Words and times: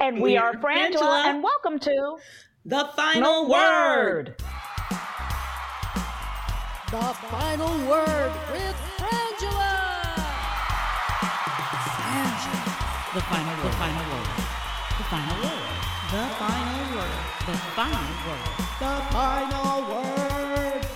And 0.00 0.16
we, 0.16 0.22
We 0.32 0.36
are 0.36 0.48
are 0.48 0.54
Frangela, 0.54 0.98
Frangela. 1.00 1.24
and 1.26 1.42
welcome 1.42 1.78
to 1.80 2.16
The 2.64 2.90
final 2.96 3.22
No 3.22 3.48
word. 3.48 4.34
The 6.90 7.14
final 7.30 7.78
word 7.88 8.32
with 8.52 8.76
Frangela. 8.98 10.16
The 13.14 13.20
final 13.22 13.56
word. 13.56 13.64
The 13.64 13.76
final 13.78 14.04
word. 14.10 14.26
The 14.98 15.04
final 15.04 15.36
word. 15.42 15.66
The 16.10 16.26
final 16.38 16.96
word. 16.96 17.18
The 17.46 17.56
final 17.76 18.14
word. 18.26 18.44
The 18.80 18.94
final 19.12 19.80
word. 19.94 20.86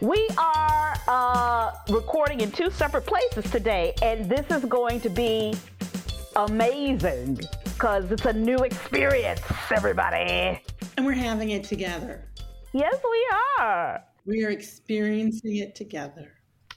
We 0.00 0.28
are 0.36 0.94
uh, 1.08 1.72
recording 1.88 2.40
in 2.40 2.50
two 2.52 2.70
separate 2.70 3.06
places 3.06 3.50
today, 3.50 3.94
and 4.02 4.28
this 4.28 4.46
is 4.50 4.64
going 4.66 5.00
to 5.00 5.08
be 5.08 5.54
amazing 6.36 7.40
because 7.64 8.10
it's 8.10 8.24
a 8.24 8.32
new 8.32 8.58
experience, 8.58 9.40
everybody. 9.70 10.60
And 10.96 11.06
we're 11.06 11.12
having 11.12 11.50
it 11.50 11.64
together. 11.64 12.28
Yes, 12.72 12.96
we 13.02 13.26
are. 13.58 14.02
We 14.26 14.44
are 14.44 14.50
experiencing 14.50 15.56
it 15.56 15.74
together. 15.74 16.32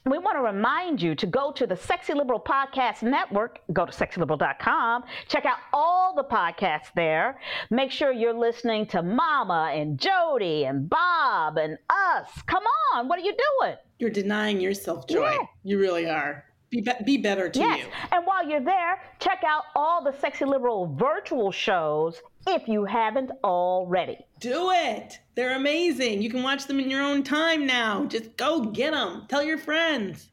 We 0.06 0.18
want 0.18 0.36
to 0.38 0.42
remind 0.42 1.02
you 1.02 1.14
to 1.16 1.26
go 1.26 1.52
to 1.52 1.66
the 1.66 1.76
Sexy 1.76 2.14
Liberal 2.14 2.40
Podcast 2.40 3.02
Network. 3.02 3.58
Go 3.72 3.84
to 3.84 3.92
sexyliberal.com. 3.92 5.04
Check 5.26 5.44
out 5.44 5.58
all 5.72 6.14
the 6.14 6.24
podcasts 6.24 6.92
there. 6.94 7.38
Make 7.70 7.90
sure 7.90 8.12
you're 8.12 8.32
listening 8.32 8.86
to 8.86 9.02
Mama 9.02 9.72
and 9.74 9.98
Jody 9.98 10.64
and 10.64 10.88
Bob 10.88 11.58
and 11.58 11.76
us. 11.90 12.30
Come 12.46 12.62
on, 12.94 13.08
what 13.08 13.18
are 13.18 13.22
you 13.22 13.36
doing? 13.60 13.76
You're 13.98 14.10
denying 14.10 14.60
yourself 14.60 15.06
joy. 15.08 15.30
Yeah. 15.30 15.44
You 15.64 15.78
really 15.78 16.08
are. 16.08 16.44
Be, 16.70 16.80
be, 16.82 16.92
be 17.04 17.16
better 17.16 17.48
to 17.48 17.58
Yes. 17.58 17.78
you. 17.80 17.86
And 18.12 18.26
while 18.26 18.46
you're 18.48 18.60
there, 18.60 19.00
check 19.20 19.42
out 19.46 19.64
all 19.74 20.02
the 20.04 20.12
Sexy 20.20 20.44
Liberal 20.44 20.86
virtual 20.98 21.50
shows 21.50 22.20
if 22.46 22.68
you 22.68 22.84
haven't 22.84 23.30
already. 23.42 24.18
Do 24.40 24.70
it. 24.72 25.18
They're 25.34 25.56
amazing. 25.56 26.20
You 26.22 26.30
can 26.30 26.42
watch 26.42 26.66
them 26.66 26.78
in 26.80 26.90
your 26.90 27.02
own 27.02 27.22
time 27.22 27.66
now. 27.66 28.04
Just 28.06 28.36
go 28.36 28.60
get 28.60 28.92
them. 28.92 29.24
Tell 29.28 29.42
your 29.42 29.58
friends. 29.58 30.28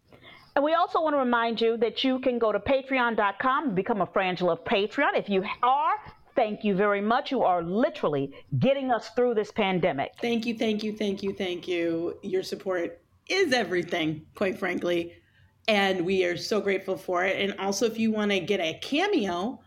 And 0.55 0.63
we 0.63 0.73
also 0.73 1.01
want 1.01 1.13
to 1.15 1.19
remind 1.19 1.59
you 1.59 1.77
that 1.77 2.03
you 2.03 2.19
can 2.19 2.39
go 2.39 2.51
to 2.51 2.59
patreon.com 2.59 3.67
and 3.67 3.75
become 3.75 4.01
a 4.01 4.07
Frangela 4.07 4.53
of 4.53 4.63
Patreon. 4.63 5.17
If 5.17 5.27
you 5.29 5.43
are, 5.63 5.95
thank 6.35 6.63
you 6.63 6.75
very 6.75 7.01
much. 7.01 7.31
You 7.31 7.43
are 7.43 7.61
literally 7.61 8.33
getting 8.59 8.91
us 8.91 9.09
through 9.09 9.35
this 9.35 9.51
pandemic. 9.51 10.13
Thank 10.21 10.45
you, 10.45 10.57
thank 10.57 10.83
you, 10.83 10.95
thank 10.95 11.23
you, 11.23 11.33
thank 11.33 11.67
you. 11.67 12.17
Your 12.23 12.43
support 12.43 13.01
is 13.27 13.51
everything, 13.51 14.25
quite 14.35 14.57
frankly. 14.57 15.13
And 15.67 16.05
we 16.05 16.23
are 16.25 16.37
so 16.37 16.61
grateful 16.61 16.97
for 16.97 17.25
it. 17.25 17.41
And 17.41 17.59
also, 17.59 17.85
if 17.85 17.97
you 17.97 18.11
want 18.11 18.31
to 18.31 18.39
get 18.39 18.59
a 18.59 18.77
cameo, 18.81 19.59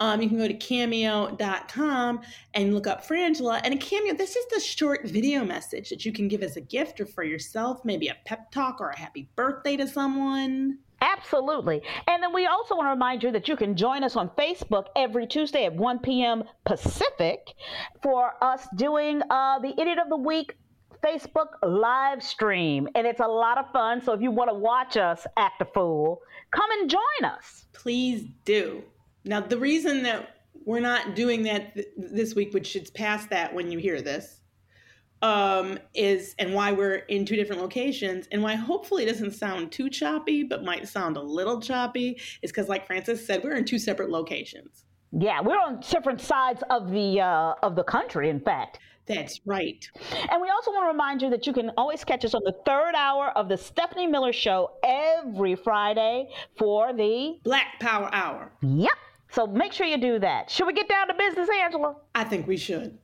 um, 0.00 0.20
you 0.20 0.28
can 0.28 0.38
go 0.38 0.48
to 0.48 0.54
cameo.com 0.54 2.20
and 2.54 2.74
look 2.74 2.86
up 2.86 3.06
Frangela. 3.06 3.60
And 3.64 3.74
a 3.74 3.76
cameo, 3.76 4.14
this 4.14 4.36
is 4.36 4.44
the 4.52 4.60
short 4.60 5.06
video 5.06 5.44
message 5.44 5.88
that 5.90 6.04
you 6.04 6.12
can 6.12 6.28
give 6.28 6.42
as 6.42 6.56
a 6.56 6.60
gift 6.60 7.00
or 7.00 7.06
for 7.06 7.24
yourself, 7.24 7.84
maybe 7.84 8.08
a 8.08 8.16
pep 8.26 8.50
talk 8.50 8.80
or 8.80 8.90
a 8.90 8.98
happy 8.98 9.28
birthday 9.36 9.76
to 9.76 9.86
someone. 9.86 10.78
Absolutely. 11.00 11.82
And 12.08 12.22
then 12.22 12.32
we 12.32 12.46
also 12.46 12.76
want 12.76 12.86
to 12.86 12.90
remind 12.90 13.22
you 13.22 13.30
that 13.32 13.46
you 13.46 13.56
can 13.56 13.76
join 13.76 14.02
us 14.02 14.16
on 14.16 14.30
Facebook 14.30 14.86
every 14.96 15.26
Tuesday 15.26 15.66
at 15.66 15.74
1 15.74 15.98
p.m. 15.98 16.44
Pacific 16.64 17.54
for 18.02 18.32
us 18.42 18.66
doing 18.76 19.20
uh, 19.30 19.58
the 19.58 19.78
Idiot 19.78 19.98
of 19.98 20.08
the 20.08 20.16
Week 20.16 20.56
Facebook 21.04 21.48
live 21.62 22.22
stream. 22.22 22.88
And 22.94 23.06
it's 23.06 23.20
a 23.20 23.26
lot 23.26 23.58
of 23.58 23.70
fun. 23.72 24.00
So 24.00 24.12
if 24.12 24.22
you 24.22 24.30
want 24.30 24.50
to 24.50 24.54
watch 24.54 24.96
us 24.96 25.26
act 25.36 25.60
a 25.60 25.66
fool, 25.66 26.22
come 26.50 26.70
and 26.78 26.88
join 26.88 27.24
us. 27.24 27.66
please 27.72 28.26
do. 28.44 28.82
Now, 29.24 29.40
the 29.40 29.58
reason 29.58 30.02
that 30.04 30.36
we're 30.64 30.80
not 30.80 31.14
doing 31.14 31.42
that 31.42 31.74
th- 31.74 31.86
this 31.96 32.34
week, 32.34 32.54
which 32.54 32.74
is 32.76 32.90
past 32.90 33.28
that 33.30 33.54
when 33.54 33.70
you 33.70 33.78
hear 33.78 34.00
this, 34.00 34.40
um, 35.22 35.78
is 35.94 36.34
and 36.38 36.52
why 36.52 36.72
we're 36.72 36.96
in 36.96 37.24
two 37.24 37.36
different 37.36 37.60
locations 37.62 38.26
and 38.30 38.42
why 38.42 38.54
hopefully 38.54 39.04
it 39.04 39.06
doesn't 39.06 39.32
sound 39.32 39.72
too 39.72 39.88
choppy, 39.88 40.42
but 40.42 40.64
might 40.64 40.86
sound 40.86 41.16
a 41.16 41.22
little 41.22 41.60
choppy, 41.60 42.20
is 42.42 42.50
because, 42.50 42.68
like 42.68 42.86
Frances 42.86 43.24
said, 43.26 43.42
we're 43.42 43.54
in 43.54 43.64
two 43.64 43.78
separate 43.78 44.10
locations. 44.10 44.84
Yeah, 45.12 45.40
we're 45.40 45.56
on 45.56 45.80
different 45.80 46.20
sides 46.20 46.62
of 46.70 46.90
the 46.90 47.20
uh, 47.20 47.54
of 47.62 47.76
the 47.76 47.84
country, 47.84 48.28
in 48.28 48.40
fact. 48.40 48.78
That's 49.06 49.40
right. 49.44 49.86
And 50.30 50.40
we 50.40 50.48
also 50.48 50.70
want 50.70 50.84
to 50.84 50.88
remind 50.88 51.20
you 51.20 51.30
that 51.30 51.46
you 51.46 51.52
can 51.52 51.70
always 51.76 52.04
catch 52.04 52.24
us 52.24 52.34
on 52.34 52.42
the 52.44 52.54
third 52.64 52.94
hour 52.94 53.30
of 53.36 53.48
the 53.48 53.56
Stephanie 53.56 54.06
Miller 54.06 54.32
Show 54.32 54.72
every 54.82 55.54
Friday 55.56 56.28
for 56.56 56.92
the 56.92 57.38
Black 57.44 57.78
Power 57.80 58.08
Hour. 58.12 58.52
Yep. 58.62 58.92
So 59.30 59.46
make 59.46 59.72
sure 59.72 59.86
you 59.86 59.98
do 59.98 60.18
that. 60.20 60.48
Should 60.50 60.66
we 60.66 60.72
get 60.72 60.88
down 60.88 61.08
to 61.08 61.14
business, 61.14 61.48
Angela? 61.50 61.96
I 62.14 62.24
think 62.24 62.46
we 62.46 62.56
should. 62.56 62.96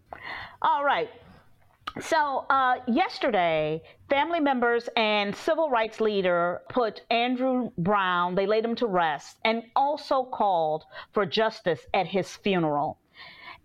All 0.62 0.84
right. 0.84 1.10
So, 2.00 2.46
uh, 2.48 2.76
yesterday, 2.86 3.82
family 4.08 4.38
members 4.38 4.88
and 4.96 5.34
civil 5.34 5.70
rights 5.70 6.00
leader 6.00 6.62
put 6.68 7.02
Andrew 7.10 7.72
Brown, 7.78 8.36
they 8.36 8.46
laid 8.46 8.64
him 8.64 8.76
to 8.76 8.86
rest, 8.86 9.38
and 9.44 9.64
also 9.74 10.22
called 10.22 10.84
for 11.12 11.26
justice 11.26 11.80
at 11.92 12.06
his 12.06 12.36
funeral. 12.36 12.99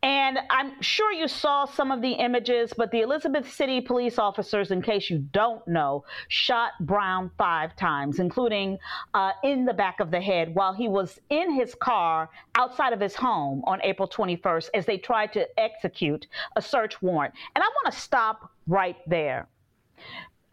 And 0.06 0.38
I'm 0.52 0.80
sure 0.84 1.12
you 1.12 1.28
saw 1.28 1.66
some 1.66 1.92
of 1.92 2.00
the 2.00 2.12
images, 2.12 2.72
but 2.78 2.92
the 2.92 3.02
Elizabeth 3.02 3.52
City 3.52 3.82
police 3.82 4.20
officers, 4.20 4.69
in 4.69 4.84
case 4.84 5.10
you 5.10 5.18
don't 5.18 5.68
know, 5.68 6.06
shot 6.28 6.74
Brown 6.81 7.31
five 7.40 7.75
times, 7.75 8.19
including 8.19 8.78
uh, 9.16 9.31
in 9.44 9.66
the 9.66 9.74
back 9.74 10.00
of 10.00 10.12
the 10.12 10.22
head 10.22 10.54
while 10.54 10.74
he 10.74 10.88
was 10.88 11.19
in 11.31 11.52
his 11.56 11.74
car 11.74 12.30
outside 12.54 12.94
of 12.94 13.00
his 13.00 13.16
home 13.16 13.63
on 13.66 13.81
April 13.81 14.07
21st 14.07 14.69
as 14.75 14.86
they 14.86 15.00
tried 15.00 15.34
to 15.34 15.48
execute 15.60 16.28
a 16.56 16.62
search 16.62 17.01
warrant. 17.01 17.34
And 17.56 17.63
I 17.63 17.68
want 17.68 17.92
to 17.92 18.00
stop 18.00 18.51
right 18.68 18.98
there, 19.08 19.48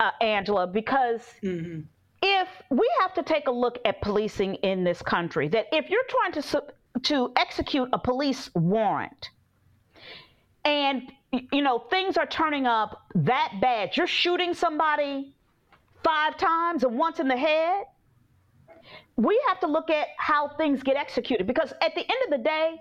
uh, 0.00 0.12
Angela, 0.22 0.66
because 0.66 1.28
if 2.22 2.48
we 2.70 2.90
have 3.02 3.12
to 3.12 3.22
take 3.22 3.48
a 3.48 3.52
look 3.52 3.78
at 3.84 4.00
policing 4.00 4.54
in 4.54 4.82
this 4.82 5.02
country, 5.02 5.48
that 5.48 5.66
if 5.72 5.90
you're 5.90 6.00
trying 6.08 6.32
to 6.40 6.62
to 7.02 7.32
execute 7.36 7.88
a 7.92 7.98
police 7.98 8.50
warrant, 8.54 9.30
and 10.64 11.10
you 11.30 11.62
know 11.62 11.78
things 11.78 12.16
are 12.16 12.26
turning 12.26 12.66
up 12.66 13.06
that 13.14 13.54
bad, 13.60 13.96
you're 13.96 14.06
shooting 14.06 14.54
somebody 14.54 15.34
five 16.02 16.36
times 16.36 16.84
and 16.84 16.98
once 16.98 17.20
in 17.20 17.28
the 17.28 17.36
head. 17.36 17.84
We 19.16 19.40
have 19.48 19.60
to 19.60 19.66
look 19.66 19.90
at 19.90 20.08
how 20.16 20.48
things 20.48 20.82
get 20.82 20.96
executed 20.96 21.46
because 21.46 21.72
at 21.82 21.94
the 21.94 22.00
end 22.00 22.18
of 22.24 22.30
the 22.30 22.44
day, 22.44 22.76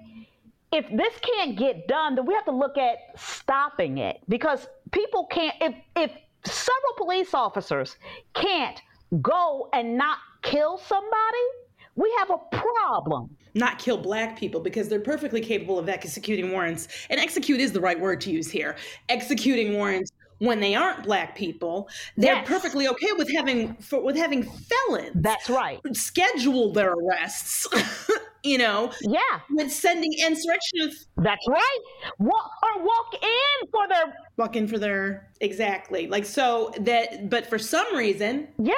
if 0.71 0.85
this 0.89 1.13
can't 1.21 1.57
get 1.57 1.87
done, 1.87 2.15
then 2.15 2.25
we 2.25 2.33
have 2.33 2.45
to 2.45 2.51
look 2.51 2.77
at 2.77 2.97
stopping 3.17 3.97
it 3.97 4.21
because 4.29 4.67
people 4.91 5.25
can't. 5.25 5.55
If 5.59 5.75
if 5.95 6.11
several 6.45 6.93
police 6.97 7.33
officers 7.33 7.97
can't 8.33 8.81
go 9.21 9.69
and 9.73 9.97
not 9.97 10.17
kill 10.41 10.77
somebody, 10.77 11.45
we 11.95 12.13
have 12.19 12.29
a 12.29 12.38
problem. 12.55 13.35
Not 13.53 13.79
kill 13.79 13.97
black 13.97 14.38
people 14.39 14.61
because 14.61 14.88
they're 14.88 14.99
perfectly 15.01 15.41
capable 15.41 15.77
of 15.77 15.89
executing 15.89 16.51
warrants. 16.51 16.88
And 17.09 17.19
execute 17.19 17.59
is 17.59 17.71
the 17.73 17.81
right 17.81 17.99
word 17.99 18.21
to 18.21 18.31
use 18.31 18.49
here. 18.49 18.77
Executing 19.09 19.73
warrants 19.73 20.11
when 20.39 20.59
they 20.59 20.73
aren't 20.73 21.03
black 21.03 21.35
people, 21.35 21.88
they're 22.17 22.33
Yes. 22.35 22.47
perfectly 22.47 22.88
okay 22.88 23.11
with 23.15 23.29
having 23.31 23.75
for, 23.75 24.01
with 24.01 24.15
having 24.15 24.41
felons 24.43 25.11
That's 25.15 25.49
right. 25.49 25.79
schedule 25.93 26.71
their 26.73 26.93
arrests. 26.93 27.67
you 28.43 28.57
know, 28.57 28.91
Yeah, 29.01 29.19
with 29.51 29.71
sending 29.71 30.11
insurrectionists 30.13 31.05
that's 31.17 31.47
right. 31.47 31.77
Walk 32.17 32.51
or 32.63 32.83
walk 32.83 33.13
in 33.21 33.67
for 33.69 33.88
their 33.88 34.17
walk 34.38 34.55
in 34.55 34.67
for 34.67 34.79
their 34.79 35.29
exactly 35.41 36.07
like 36.07 36.25
so 36.25 36.73
that. 36.79 37.29
But 37.29 37.45
for 37.45 37.59
some 37.59 37.95
reason, 37.95 38.47
yeah. 38.57 38.73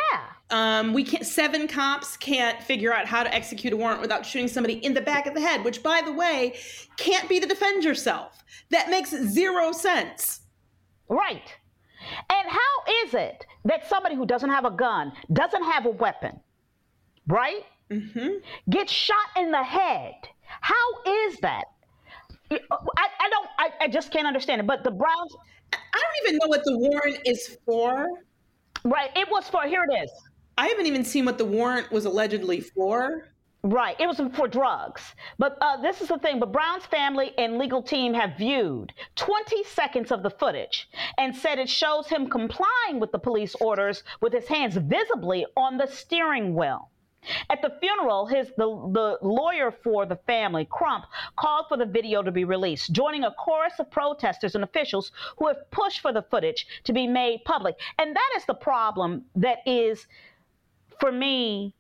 Um, 0.53 0.94
we 0.94 1.03
can't. 1.03 1.25
Seven 1.25 1.67
cops 1.67 2.15
can't 2.17 2.61
figure 2.63 2.94
out 2.94 3.05
how 3.07 3.23
to 3.23 3.33
execute 3.33 3.73
a 3.73 3.77
warrant 3.77 4.01
without 4.01 4.25
shooting 4.25 4.47
somebody 4.47 4.75
in 4.85 4.94
the 4.94 5.01
back 5.01 5.25
of 5.25 5.33
the 5.33 5.41
head. 5.41 5.63
Which, 5.65 5.81
by 5.81 6.01
the 6.05 6.13
way, 6.13 6.55
can't 6.97 7.27
be 7.27 7.39
to 7.39 7.47
defend 7.47 7.83
yourself. 7.83 8.44
That 8.69 8.89
makes 8.89 9.09
zero 9.09 9.71
sense. 9.71 10.41
Right. 11.09 11.53
And 12.29 12.50
how 12.50 12.94
is 13.05 13.13
it 13.13 13.45
that 13.65 13.88
somebody 13.89 14.15
who 14.15 14.25
doesn't 14.25 14.50
have 14.50 14.65
a 14.65 14.71
gun, 14.71 15.11
doesn't 15.31 15.63
have 15.63 15.85
a 15.85 15.89
weapon, 15.91 16.39
right, 17.27 17.63
Mm-hmm. 17.89 18.38
gets 18.69 18.91
shot 18.91 19.27
in 19.38 19.51
the 19.51 19.63
head? 19.63 20.13
How 20.61 20.75
is 21.25 21.38
that? 21.41 21.65
I, 22.51 22.57
I 23.19 23.29
don't, 23.29 23.47
I, 23.57 23.69
I 23.81 23.88
just 23.88 24.11
can't 24.11 24.27
understand 24.27 24.61
it. 24.61 24.67
But 24.67 24.83
the 24.83 24.91
Browns, 24.91 25.35
I 25.73 25.77
don't 25.94 26.27
even 26.27 26.38
know 26.39 26.47
what 26.47 26.63
the 26.63 26.77
warrant 26.77 27.19
is 27.25 27.57
for. 27.65 28.07
right, 28.83 29.09
it 29.15 29.27
was 29.31 29.47
for, 29.50 29.63
here 29.63 29.83
it 29.89 30.03
is. 30.03 30.11
I 30.57 30.67
haven't 30.67 30.85
even 30.85 31.03
seen 31.03 31.25
what 31.25 31.38
the 31.38 31.45
warrant 31.45 31.91
was 31.91 32.05
allegedly 32.05 32.59
for. 32.61 33.29
Right. 33.63 33.95
It 33.97 34.07
was 34.07 34.19
for 34.35 34.47
drugs. 34.47 35.15
But 35.39 35.57
uh, 35.61 35.77
this 35.81 36.01
is 36.01 36.09
the 36.09 36.19
thing. 36.19 36.39
But 36.39 36.51
Brown's 36.51 36.85
family 36.85 37.31
and 37.38 37.57
legal 37.57 37.81
team 37.81 38.13
have 38.13 38.38
viewed 38.38 38.94
20 39.15 39.63
seconds 39.63 40.11
of 40.11 40.21
the 40.21 40.29
footage 40.29 40.89
and 41.17 41.33
said 41.33 41.59
it 41.59 41.69
shows 41.69 42.07
him 42.07 42.29
complying 42.29 43.00
with 43.00 43.13
the 43.13 43.19
police 43.19 43.55
orders 43.55 44.03
with 44.19 44.33
his 44.33 44.47
hands 44.47 44.75
visibly 44.75 45.45
on 45.55 45.77
the 45.77 45.88
steering 45.88 46.55
wheel. 46.55 46.89
At 47.50 47.61
the 47.61 47.77
funeral, 47.79 48.25
his 48.25 48.50
the, 48.57 48.67
the 48.91 49.17
lawyer 49.21 49.71
for 49.71 50.05
the 50.05 50.17
family, 50.27 50.65
Crump, 50.69 51.05
called 51.38 51.67
for 51.69 51.77
the 51.77 51.85
video 51.85 52.21
to 52.21 52.31
be 52.31 52.44
released, 52.44 52.91
joining 52.91 53.23
a 53.23 53.31
chorus 53.31 53.79
of 53.79 53.89
protesters 53.89 54.55
and 54.55 54.63
officials 54.65 55.13
who 55.38 55.47
have 55.47 55.71
pushed 55.71 56.01
for 56.01 56.11
the 56.11 56.23
footage 56.23 56.67
to 56.83 56.91
be 56.91 57.07
made 57.07 57.45
public. 57.45 57.75
And 57.97 58.13
that 58.13 58.33
is 58.35 58.44
the 58.45 58.53
problem 58.53 59.23
that 59.35 59.59
is, 59.65 60.05
for 61.03 61.11
me, 61.11 61.75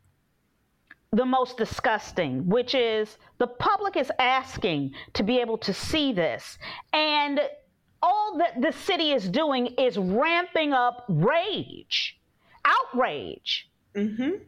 the 1.13 1.25
most 1.25 1.55
disgusting, 1.55 2.45
which 2.45 2.75
is 2.75 3.17
the 3.37 3.47
public 3.47 3.95
is 3.95 4.11
asking 4.19 4.91
to 5.13 5.23
be 5.23 5.39
able 5.39 5.57
to 5.59 5.73
see 5.73 6.11
this. 6.11 6.57
And 6.91 7.39
all 8.01 8.37
that 8.39 8.61
the 8.61 8.73
city 8.73 9.13
is 9.13 9.29
doing 9.29 9.67
is 9.77 9.97
ramping 9.97 10.73
up 10.73 11.05
rage, 11.07 12.19
outrage. 12.65 13.69
Mm-hmm. 13.95 14.43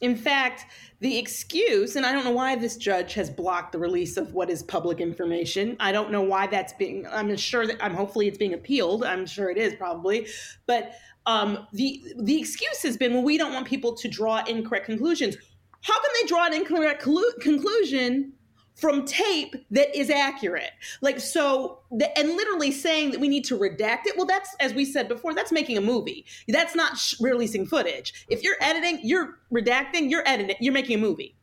In 0.00 0.16
fact, 0.16 0.66
the 0.98 1.16
excuse, 1.16 1.94
and 1.94 2.04
I 2.04 2.10
don't 2.10 2.24
know 2.24 2.32
why 2.32 2.56
this 2.56 2.76
judge 2.76 3.14
has 3.14 3.30
blocked 3.30 3.70
the 3.70 3.78
release 3.78 4.16
of 4.16 4.34
what 4.34 4.50
is 4.50 4.64
public 4.64 4.98
information. 4.98 5.76
I 5.78 5.92
don't 5.92 6.10
know 6.10 6.22
why 6.22 6.48
that's 6.48 6.72
being. 6.72 7.06
I'm 7.06 7.36
sure 7.36 7.68
that 7.68 7.76
I'm 7.80 7.94
hopefully 7.94 8.26
it's 8.26 8.36
being 8.36 8.54
appealed. 8.54 9.04
I'm 9.04 9.26
sure 9.26 9.48
it 9.48 9.58
is 9.58 9.74
probably, 9.76 10.26
but 10.66 10.90
um, 11.26 11.66
the 11.72 12.02
the 12.18 12.38
excuse 12.38 12.82
has 12.82 12.96
been, 12.96 13.12
well, 13.14 13.22
we 13.22 13.36
don't 13.36 13.52
want 13.52 13.66
people 13.66 13.94
to 13.94 14.08
draw 14.08 14.44
incorrect 14.44 14.86
conclusions. 14.86 15.36
How 15.82 15.94
can 16.00 16.10
they 16.20 16.26
draw 16.26 16.46
an 16.46 16.54
incorrect 16.54 17.02
conclusion 17.40 18.32
from 18.74 19.04
tape 19.04 19.54
that 19.70 19.96
is 19.96 20.10
accurate? 20.10 20.70
Like 21.00 21.20
so, 21.20 21.80
the, 21.90 22.16
and 22.18 22.30
literally 22.30 22.72
saying 22.72 23.12
that 23.12 23.20
we 23.20 23.28
need 23.28 23.44
to 23.46 23.58
redact 23.58 24.06
it. 24.06 24.16
Well, 24.16 24.26
that's 24.26 24.54
as 24.60 24.74
we 24.74 24.84
said 24.84 25.08
before. 25.08 25.34
That's 25.34 25.52
making 25.52 25.76
a 25.76 25.80
movie. 25.80 26.26
That's 26.48 26.74
not 26.74 26.96
sh- 26.96 27.14
releasing 27.20 27.66
footage. 27.66 28.26
If 28.28 28.42
you're 28.42 28.56
editing, 28.60 29.00
you're 29.02 29.38
redacting. 29.52 30.10
You're 30.10 30.26
editing. 30.26 30.56
You're 30.60 30.74
making 30.74 30.98
a 30.98 31.02
movie. 31.02 31.36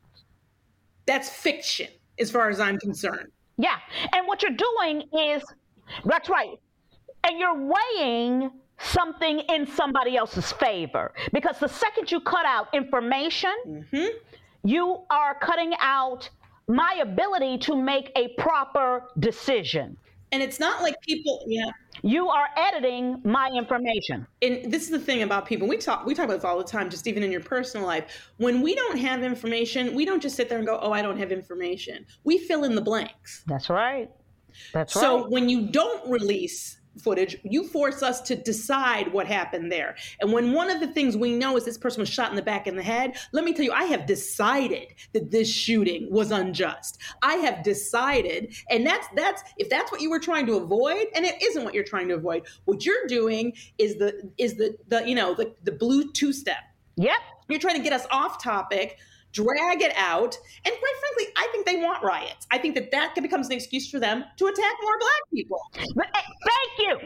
That's 1.05 1.29
fiction, 1.29 1.87
as 2.19 2.31
far 2.31 2.49
as 2.49 2.59
I'm 2.59 2.79
concerned. 2.79 3.31
Yeah. 3.57 3.77
And 4.13 4.27
what 4.27 4.41
you're 4.41 4.51
doing 4.51 5.03
is, 5.13 5.43
that's 6.05 6.29
right. 6.29 6.57
And 7.25 7.39
you're 7.39 7.57
weighing 7.57 8.51
something 8.83 9.39
in 9.49 9.65
somebody 9.67 10.17
else's 10.17 10.51
favor. 10.53 11.13
Because 11.31 11.59
the 11.59 11.67
second 11.67 12.11
you 12.11 12.19
cut 12.19 12.45
out 12.45 12.67
information, 12.73 13.53
mm-hmm. 13.67 14.17
you 14.63 15.01
are 15.09 15.35
cutting 15.35 15.73
out 15.79 16.29
my 16.67 16.99
ability 17.01 17.57
to 17.59 17.75
make 17.75 18.11
a 18.15 18.29
proper 18.37 19.09
decision. 19.19 19.97
And 20.31 20.41
it's 20.41 20.59
not 20.59 20.81
like 20.81 20.99
people, 21.01 21.43
yeah. 21.47 21.69
You 22.01 22.27
are 22.27 22.47
editing 22.57 23.21
my 23.23 23.49
information. 23.55 24.25
And 24.41 24.71
this 24.71 24.83
is 24.83 24.89
the 24.89 24.99
thing 24.99 25.21
about 25.21 25.45
people. 25.45 25.67
We 25.67 25.77
talk 25.77 26.05
we 26.07 26.15
talk 26.15 26.25
about 26.25 26.35
this 26.35 26.43
all 26.43 26.57
the 26.57 26.63
time, 26.63 26.89
just 26.89 27.05
even 27.05 27.21
in 27.21 27.31
your 27.31 27.41
personal 27.41 27.85
life. 27.85 28.31
When 28.37 28.61
we 28.61 28.73
don't 28.73 28.97
have 28.97 29.21
information, 29.23 29.93
we 29.93 30.03
don't 30.03 30.21
just 30.21 30.35
sit 30.35 30.49
there 30.49 30.57
and 30.57 30.65
go, 30.65 30.79
"Oh, 30.81 30.91
I 30.91 31.03
don't 31.03 31.17
have 31.17 31.31
information." 31.31 32.05
We 32.23 32.39
fill 32.39 32.63
in 32.63 32.73
the 32.73 32.81
blanks. 32.81 33.43
That's 33.45 33.69
right. 33.69 34.09
That's 34.73 34.93
So 34.93 34.99
right. 34.99 35.23
So 35.23 35.29
when 35.29 35.49
you 35.49 35.67
don't 35.67 36.09
release 36.09 36.79
footage, 37.01 37.37
you 37.43 37.67
force 37.67 38.03
us 38.03 38.21
to 38.21 38.35
decide 38.35 39.11
what 39.11 39.27
happened 39.27 39.71
there. 39.71 39.95
And 40.21 40.31
when 40.31 40.53
one 40.53 40.69
of 40.69 40.79
the 40.79 40.87
things 40.87 41.17
we 41.17 41.33
know 41.35 41.57
is 41.57 41.65
this 41.65 41.77
person 41.77 42.01
was 42.01 42.09
shot 42.09 42.29
in 42.29 42.35
the 42.35 42.41
back 42.41 42.67
in 42.67 42.75
the 42.75 42.83
head, 42.83 43.17
let 43.31 43.43
me 43.43 43.53
tell 43.53 43.65
you, 43.65 43.71
I 43.71 43.85
have 43.85 44.05
decided 44.05 44.93
that 45.13 45.31
this 45.31 45.51
shooting 45.51 46.07
was 46.11 46.31
unjust. 46.31 46.99
I 47.21 47.35
have 47.35 47.63
decided, 47.63 48.55
and 48.69 48.85
that's 48.85 49.07
that's 49.15 49.43
if 49.57 49.69
that's 49.69 49.91
what 49.91 50.01
you 50.01 50.09
were 50.09 50.19
trying 50.19 50.45
to 50.47 50.55
avoid, 50.55 51.07
and 51.15 51.25
it 51.25 51.41
isn't 51.41 51.63
what 51.63 51.73
you're 51.73 51.83
trying 51.83 52.07
to 52.09 52.15
avoid. 52.15 52.45
What 52.65 52.85
you're 52.85 53.07
doing 53.07 53.53
is 53.77 53.95
the 53.95 54.31
is 54.37 54.55
the 54.55 54.77
the 54.87 55.07
you 55.07 55.15
know 55.15 55.33
the 55.33 55.53
the 55.63 55.71
blue 55.71 56.11
two 56.11 56.33
step. 56.33 56.57
Yep. 56.95 57.17
You're 57.49 57.59
trying 57.59 57.77
to 57.77 57.83
get 57.83 57.93
us 57.93 58.05
off 58.11 58.41
topic, 58.41 58.97
drag 59.33 59.81
it 59.81 59.93
out, 59.97 60.37
and 60.63 60.73
quite 60.73 60.93
frankly, 60.99 61.33
I 61.35 61.47
think 61.51 61.65
they 61.65 61.75
want 61.77 62.03
riots. 62.03 62.47
I 62.51 62.57
think 62.57 62.75
that 62.75 62.91
that 62.91 63.15
becomes 63.15 63.47
an 63.47 63.53
excuse 63.53 63.89
for 63.89 63.99
them 63.99 64.23
to 64.37 64.45
attack 64.45 64.73
more 64.81 64.99
black 64.99 65.21
people. 65.33 65.59
Eh, 65.75 66.21
Thank 66.45 66.79
you. 66.79 66.99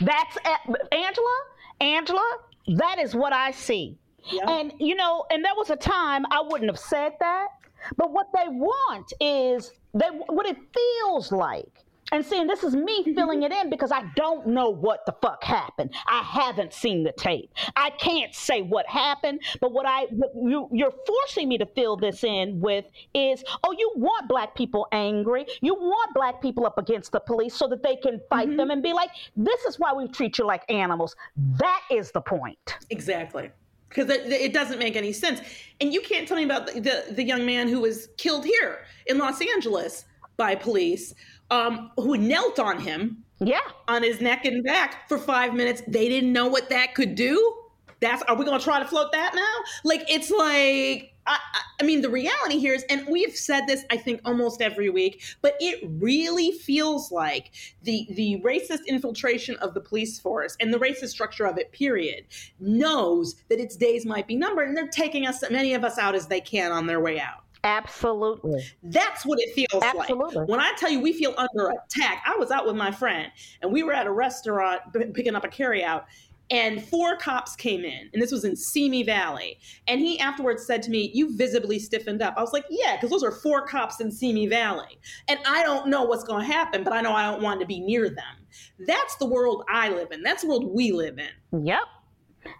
That's 0.00 0.36
eh, 0.44 0.56
Angela. 0.92 1.38
Angela, 1.80 2.38
that 2.76 2.98
is 2.98 3.14
what 3.14 3.32
I 3.32 3.50
see. 3.50 3.96
Yeah. 4.30 4.50
And 4.50 4.72
you 4.78 4.94
know, 4.94 5.24
and 5.30 5.44
there 5.44 5.54
was 5.56 5.70
a 5.70 5.76
time 5.76 6.24
I 6.30 6.42
wouldn't 6.42 6.70
have 6.70 6.78
said 6.78 7.12
that, 7.20 7.48
but 7.96 8.12
what 8.12 8.26
they 8.34 8.48
want 8.48 9.12
is 9.20 9.72
they 9.94 10.06
what 10.06 10.46
it 10.46 10.56
feels 10.74 11.32
like. 11.32 11.85
And 12.12 12.24
seeing 12.24 12.46
this 12.46 12.62
is 12.62 12.76
me 12.76 13.04
filling 13.14 13.42
it 13.42 13.52
in 13.52 13.68
because 13.68 13.90
I 13.90 14.04
don't 14.14 14.46
know 14.46 14.70
what 14.70 15.04
the 15.06 15.14
fuck 15.20 15.42
happened. 15.42 15.92
I 16.06 16.22
haven't 16.22 16.72
seen 16.72 17.02
the 17.02 17.12
tape. 17.12 17.52
I 17.74 17.90
can't 17.90 18.34
say 18.34 18.62
what 18.62 18.86
happened, 18.86 19.40
but 19.60 19.72
what 19.72 19.86
I 19.86 20.06
what 20.10 20.30
you 20.34 20.68
you're 20.72 20.94
forcing 21.06 21.48
me 21.48 21.58
to 21.58 21.66
fill 21.66 21.96
this 21.96 22.22
in 22.22 22.60
with 22.60 22.84
is 23.14 23.42
oh 23.64 23.72
you 23.72 23.92
want 23.96 24.28
black 24.28 24.54
people 24.54 24.86
angry. 24.92 25.46
You 25.60 25.74
want 25.74 26.14
black 26.14 26.40
people 26.40 26.64
up 26.64 26.78
against 26.78 27.12
the 27.12 27.20
police 27.20 27.54
so 27.54 27.66
that 27.68 27.82
they 27.82 27.96
can 27.96 28.20
fight 28.30 28.48
mm-hmm. 28.48 28.56
them 28.56 28.70
and 28.70 28.82
be 28.82 28.92
like 28.92 29.10
this 29.36 29.64
is 29.64 29.78
why 29.78 29.92
we 29.92 30.06
treat 30.08 30.38
you 30.38 30.46
like 30.46 30.62
animals. 30.70 31.16
That 31.58 31.82
is 31.90 32.12
the 32.12 32.20
point. 32.20 32.76
Exactly. 32.90 33.50
Because 33.88 34.10
it, 34.10 34.30
it 34.30 34.52
doesn't 34.52 34.78
make 34.78 34.96
any 34.96 35.12
sense. 35.12 35.40
And 35.80 35.92
you 35.92 36.00
can't 36.00 36.26
tell 36.26 36.36
me 36.36 36.44
about 36.44 36.66
the, 36.66 36.80
the, 36.80 37.14
the 37.14 37.22
young 37.22 37.46
man 37.46 37.68
who 37.68 37.80
was 37.80 38.08
killed 38.16 38.44
here 38.44 38.84
in 39.06 39.18
Los 39.18 39.40
Angeles 39.40 40.04
by 40.36 40.54
police, 40.54 41.14
um, 41.50 41.90
who 41.96 42.16
knelt 42.16 42.58
on 42.58 42.80
him 42.80 43.22
Yeah. 43.40 43.60
on 43.88 44.02
his 44.02 44.20
neck 44.20 44.44
and 44.44 44.64
back 44.64 45.08
for 45.08 45.18
five 45.18 45.54
minutes. 45.54 45.82
They 45.86 46.08
didn't 46.08 46.32
know 46.32 46.46
what 46.48 46.68
that 46.70 46.94
could 46.94 47.14
do. 47.14 47.54
That's 48.00 48.22
are 48.24 48.36
we 48.36 48.44
going 48.44 48.58
to 48.58 48.64
try 48.64 48.78
to 48.78 48.84
float 48.86 49.12
that 49.12 49.34
now? 49.34 49.54
Like 49.84 50.04
it's 50.10 50.30
like 50.30 51.14
I, 51.28 51.38
I- 51.80 51.84
mean 51.84 52.02
the 52.02 52.10
reality 52.10 52.58
here 52.58 52.74
is, 52.74 52.84
and 52.90 53.06
we 53.08 53.22
have 53.22 53.34
said 53.34 53.62
this 53.66 53.84
I 53.90 53.96
think 53.96 54.20
almost 54.24 54.60
every 54.60 54.90
week, 54.90 55.22
but 55.40 55.54
it 55.60 55.82
really 55.98 56.52
feels 56.52 57.10
like 57.10 57.52
the 57.82 58.06
the 58.10 58.40
racist 58.44 58.86
infiltration 58.86 59.56
of 59.56 59.72
the 59.72 59.80
police 59.80 60.20
force 60.20 60.56
and 60.60 60.74
the 60.74 60.78
racist 60.78 61.08
structure 61.08 61.46
of 61.46 61.56
it. 61.58 61.72
Period 61.72 62.26
knows 62.60 63.36
that 63.48 63.58
its 63.60 63.76
days 63.76 64.04
might 64.04 64.26
be 64.26 64.36
numbered, 64.36 64.68
and 64.68 64.76
they're 64.76 64.88
taking 64.88 65.26
us 65.26 65.42
as 65.42 65.50
many 65.50 65.72
of 65.72 65.82
us 65.82 65.96
out 65.98 66.14
as 66.14 66.26
they 66.26 66.40
can 66.40 66.72
on 66.72 66.86
their 66.86 67.00
way 67.00 67.18
out. 67.18 67.44
Absolutely. 67.66 68.64
That's 68.82 69.26
what 69.26 69.40
it 69.40 69.52
feels 69.54 69.82
Absolutely. 69.82 70.36
like. 70.36 70.48
When 70.48 70.60
I 70.60 70.72
tell 70.76 70.90
you 70.90 71.00
we 71.00 71.12
feel 71.12 71.34
under 71.36 71.68
attack, 71.70 72.22
I 72.24 72.36
was 72.36 72.50
out 72.50 72.64
with 72.66 72.76
my 72.76 72.92
friend 72.92 73.30
and 73.60 73.72
we 73.72 73.82
were 73.82 73.92
at 73.92 74.06
a 74.06 74.12
restaurant 74.12 74.80
p- 74.94 75.06
picking 75.06 75.34
up 75.34 75.44
a 75.44 75.48
carryout, 75.48 76.04
and 76.50 76.82
four 76.82 77.16
cops 77.16 77.56
came 77.56 77.84
in, 77.84 78.08
and 78.12 78.22
this 78.22 78.30
was 78.30 78.44
in 78.44 78.54
Simi 78.54 79.02
Valley. 79.02 79.58
And 79.88 80.00
he 80.00 80.18
afterwards 80.20 80.64
said 80.64 80.80
to 80.84 80.90
me, 80.90 81.10
You 81.12 81.36
visibly 81.36 81.78
stiffened 81.80 82.22
up. 82.22 82.34
I 82.36 82.40
was 82.40 82.52
like, 82.52 82.64
Yeah, 82.70 82.96
because 82.96 83.10
those 83.10 83.24
are 83.24 83.32
four 83.32 83.66
cops 83.66 84.00
in 84.00 84.12
Simi 84.12 84.46
Valley. 84.46 85.00
And 85.26 85.40
I 85.44 85.64
don't 85.64 85.88
know 85.88 86.04
what's 86.04 86.22
going 86.22 86.46
to 86.46 86.52
happen, 86.52 86.84
but 86.84 86.92
I 86.92 87.00
know 87.00 87.12
I 87.12 87.28
don't 87.30 87.42
want 87.42 87.60
to 87.60 87.66
be 87.66 87.80
near 87.80 88.08
them. 88.08 88.46
That's 88.86 89.16
the 89.16 89.26
world 89.26 89.64
I 89.68 89.88
live 89.88 90.12
in. 90.12 90.22
That's 90.22 90.42
the 90.42 90.48
world 90.48 90.72
we 90.72 90.92
live 90.92 91.18
in. 91.18 91.64
Yep. 91.64 91.82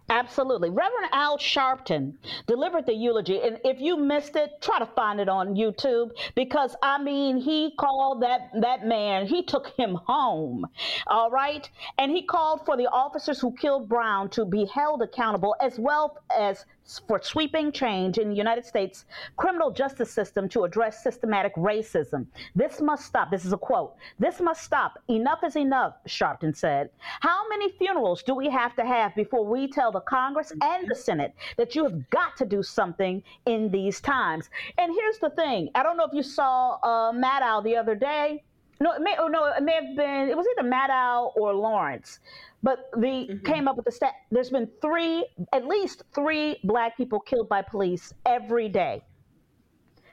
Absolutely. 0.09 0.71
Reverend 0.71 1.11
Al 1.12 1.38
Sharpton 1.38 2.14
delivered 2.47 2.87
the 2.87 2.95
eulogy. 2.95 3.40
And 3.40 3.59
if 3.64 3.81
you 3.81 3.97
missed 3.97 4.37
it, 4.37 4.61
try 4.61 4.78
to 4.78 4.87
find 4.87 5.21
it 5.21 5.28
on 5.28 5.55
YouTube 5.55 6.11
because 6.35 6.76
I 6.83 7.02
mean, 7.02 7.38
he 7.38 7.73
called 7.78 8.23
that, 8.23 8.50
that 8.61 8.87
man, 8.87 9.26
he 9.26 9.43
took 9.43 9.69
him 9.76 9.95
home. 9.95 10.66
All 11.07 11.31
right. 11.31 11.69
And 11.99 12.11
he 12.11 12.23
called 12.23 12.64
for 12.64 12.76
the 12.76 12.88
officers 12.88 13.40
who 13.40 13.52
killed 13.52 13.88
Brown 13.88 14.28
to 14.31 14.45
be 14.45 14.64
held 14.66 15.02
accountable 15.02 15.57
as 15.61 15.78
well 15.78 16.19
as 16.37 16.64
for 17.07 17.21
sweeping 17.23 17.73
change 17.73 18.19
in 18.19 18.28
the 18.31 18.37
United 18.37 18.64
States 18.64 19.05
criminal 19.37 19.71
justice 19.71 20.11
system 20.11 20.49
to 20.49 20.64
address 20.64 21.02
systematic 21.02 21.55
racism. 21.57 22.26
This 22.55 22.81
must 22.81 23.07
stop. 23.07 23.31
This 23.31 23.45
is 23.45 23.52
a 23.52 23.57
quote. 23.57 23.97
This 24.19 24.40
must 24.40 24.62
stop. 24.62 24.99
Enough 25.09 25.40
is 25.45 25.57
enough, 25.57 25.95
Sharpton 26.07 26.57
said. 26.57 26.90
How 27.21 27.49
many 27.49 27.71
funerals 27.73 28.23
do 28.23 28.35
we 28.35 28.49
have 28.50 28.76
to 28.76 28.85
have 28.85 29.14
before 29.14 29.45
we 29.45 29.69
tell 29.69 29.90
the 29.90 30.00
Congress 30.00 30.52
and 30.62 30.88
the 30.88 30.95
Senate 30.95 31.35
that 31.57 31.75
you 31.75 31.83
have 31.83 32.09
got 32.11 32.37
to 32.37 32.47
do 32.47 32.62
something 32.62 33.23
in 33.47 33.71
these 33.71 34.00
times? 34.00 34.49
And 34.78 34.93
here's 34.95 35.19
the 35.19 35.31
thing 35.31 35.71
I 35.75 35.83
don't 35.83 35.97
know 35.97 36.05
if 36.07 36.14
you 36.14 36.23
saw 36.23 36.78
uh, 36.83 37.12
Maddow 37.12 37.64
the 37.64 37.76
other 37.76 37.95
day. 37.95 38.45
No, 38.78 38.93
it 38.93 39.00
may, 39.00 39.16
oh, 39.19 39.28
no, 39.28 39.47
it 39.47 39.62
may 39.62 39.73
have 39.73 39.97
been, 39.97 40.28
it 40.28 40.37
was 40.37 40.47
either 40.52 40.69
Maddow 40.69 41.33
or 41.35 41.55
Lawrence 41.55 42.21
but 42.66 42.90
the 42.94 43.06
mm-hmm. 43.06 43.46
came 43.46 43.68
up 43.68 43.76
with 43.76 43.85
the 43.85 43.92
stat. 43.92 44.14
There's 44.32 44.50
been 44.50 44.68
three, 44.82 45.25
at 45.52 45.68
least 45.68 46.02
three 46.12 46.56
black 46.64 46.96
people 46.96 47.20
killed 47.20 47.49
by 47.49 47.62
police 47.62 48.12
every 48.26 48.68
day 48.68 49.02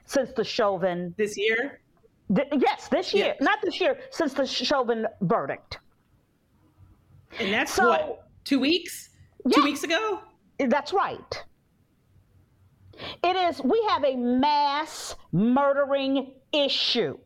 since 0.04 0.30
the 0.32 0.44
Chauvin. 0.44 1.12
This 1.18 1.36
year. 1.36 1.80
Th- 2.32 2.46
yes, 2.56 2.86
this 2.86 3.12
year, 3.12 3.26
yes. 3.26 3.36
not 3.40 3.58
this 3.60 3.80
year, 3.80 3.98
since 4.10 4.34
the 4.34 4.46
Chauvin 4.46 5.04
verdict. 5.22 5.78
And 7.40 7.52
that's 7.52 7.74
so, 7.74 7.88
what 7.88 8.28
two 8.44 8.60
weeks, 8.60 9.10
yeah, 9.44 9.56
two 9.56 9.64
weeks 9.64 9.82
ago. 9.82 10.20
That's 10.60 10.92
right. 10.92 11.44
It 13.24 13.34
is. 13.34 13.60
We 13.62 13.84
have 13.88 14.04
a 14.04 14.14
mass 14.14 15.16
murdering 15.32 16.34
issue 16.52 17.18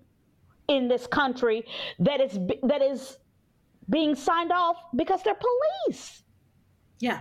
in 0.68 0.88
this 0.88 1.06
country 1.06 1.66
that 1.98 2.22
is 2.22 2.38
that 2.62 2.80
is 2.80 3.18
being 3.90 4.14
signed 4.14 4.52
off 4.52 4.76
because 4.96 5.22
they're 5.22 5.38
police. 5.84 6.22
Yeah. 7.00 7.20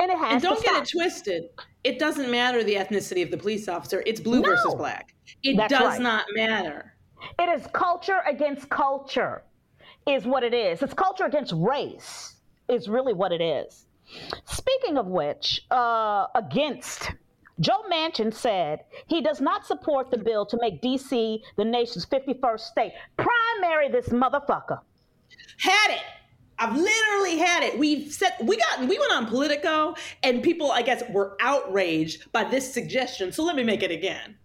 And 0.00 0.10
it 0.10 0.18
has 0.18 0.32
And 0.34 0.42
don't 0.42 0.62
get 0.62 0.82
it 0.82 0.88
twisted. 0.88 1.44
It 1.84 1.98
doesn't 1.98 2.30
matter 2.30 2.64
the 2.64 2.74
ethnicity 2.74 3.22
of 3.22 3.30
the 3.30 3.36
police 3.36 3.68
officer. 3.68 4.02
It's 4.06 4.20
blue 4.20 4.40
no. 4.40 4.50
versus 4.50 4.74
black. 4.74 5.14
It 5.42 5.56
That's 5.56 5.72
does 5.72 5.94
right. 5.94 6.00
not 6.00 6.26
matter. 6.34 6.94
It 7.38 7.60
is 7.60 7.66
culture 7.72 8.20
against 8.26 8.68
culture, 8.68 9.44
is 10.06 10.26
what 10.26 10.42
it 10.42 10.52
is. 10.52 10.82
It's 10.82 10.94
culture 10.94 11.24
against 11.24 11.52
race, 11.56 12.36
is 12.68 12.88
really 12.88 13.14
what 13.14 13.32
it 13.32 13.40
is. 13.40 13.86
Speaking 14.44 14.98
of 14.98 15.06
which, 15.06 15.62
uh, 15.70 16.26
against 16.34 17.12
Joe 17.60 17.84
Manchin 17.90 18.34
said 18.34 18.80
he 19.06 19.22
does 19.22 19.40
not 19.40 19.66
support 19.66 20.10
the 20.10 20.18
bill 20.18 20.44
to 20.46 20.58
make 20.60 20.80
D.C. 20.80 21.42
the 21.56 21.64
nation's 21.64 22.04
51st 22.06 22.60
state. 22.60 22.92
Primary 23.16 23.88
this 23.90 24.08
motherfucker. 24.08 24.80
Had 25.58 25.90
it. 25.90 26.02
I've 26.58 26.76
literally 26.76 27.38
had 27.38 27.64
it. 27.64 27.78
We've 27.78 28.12
said 28.12 28.32
we 28.42 28.56
got 28.56 28.80
we 28.80 28.98
went 28.98 29.12
on 29.12 29.26
Politico 29.26 29.94
and 30.22 30.42
people, 30.42 30.70
I 30.70 30.82
guess, 30.82 31.02
were 31.10 31.36
outraged 31.40 32.30
by 32.32 32.44
this 32.44 32.72
suggestion. 32.72 33.32
So 33.32 33.42
let 33.44 33.56
me 33.56 33.64
make 33.64 33.82
it 33.82 33.90
again. 33.90 34.36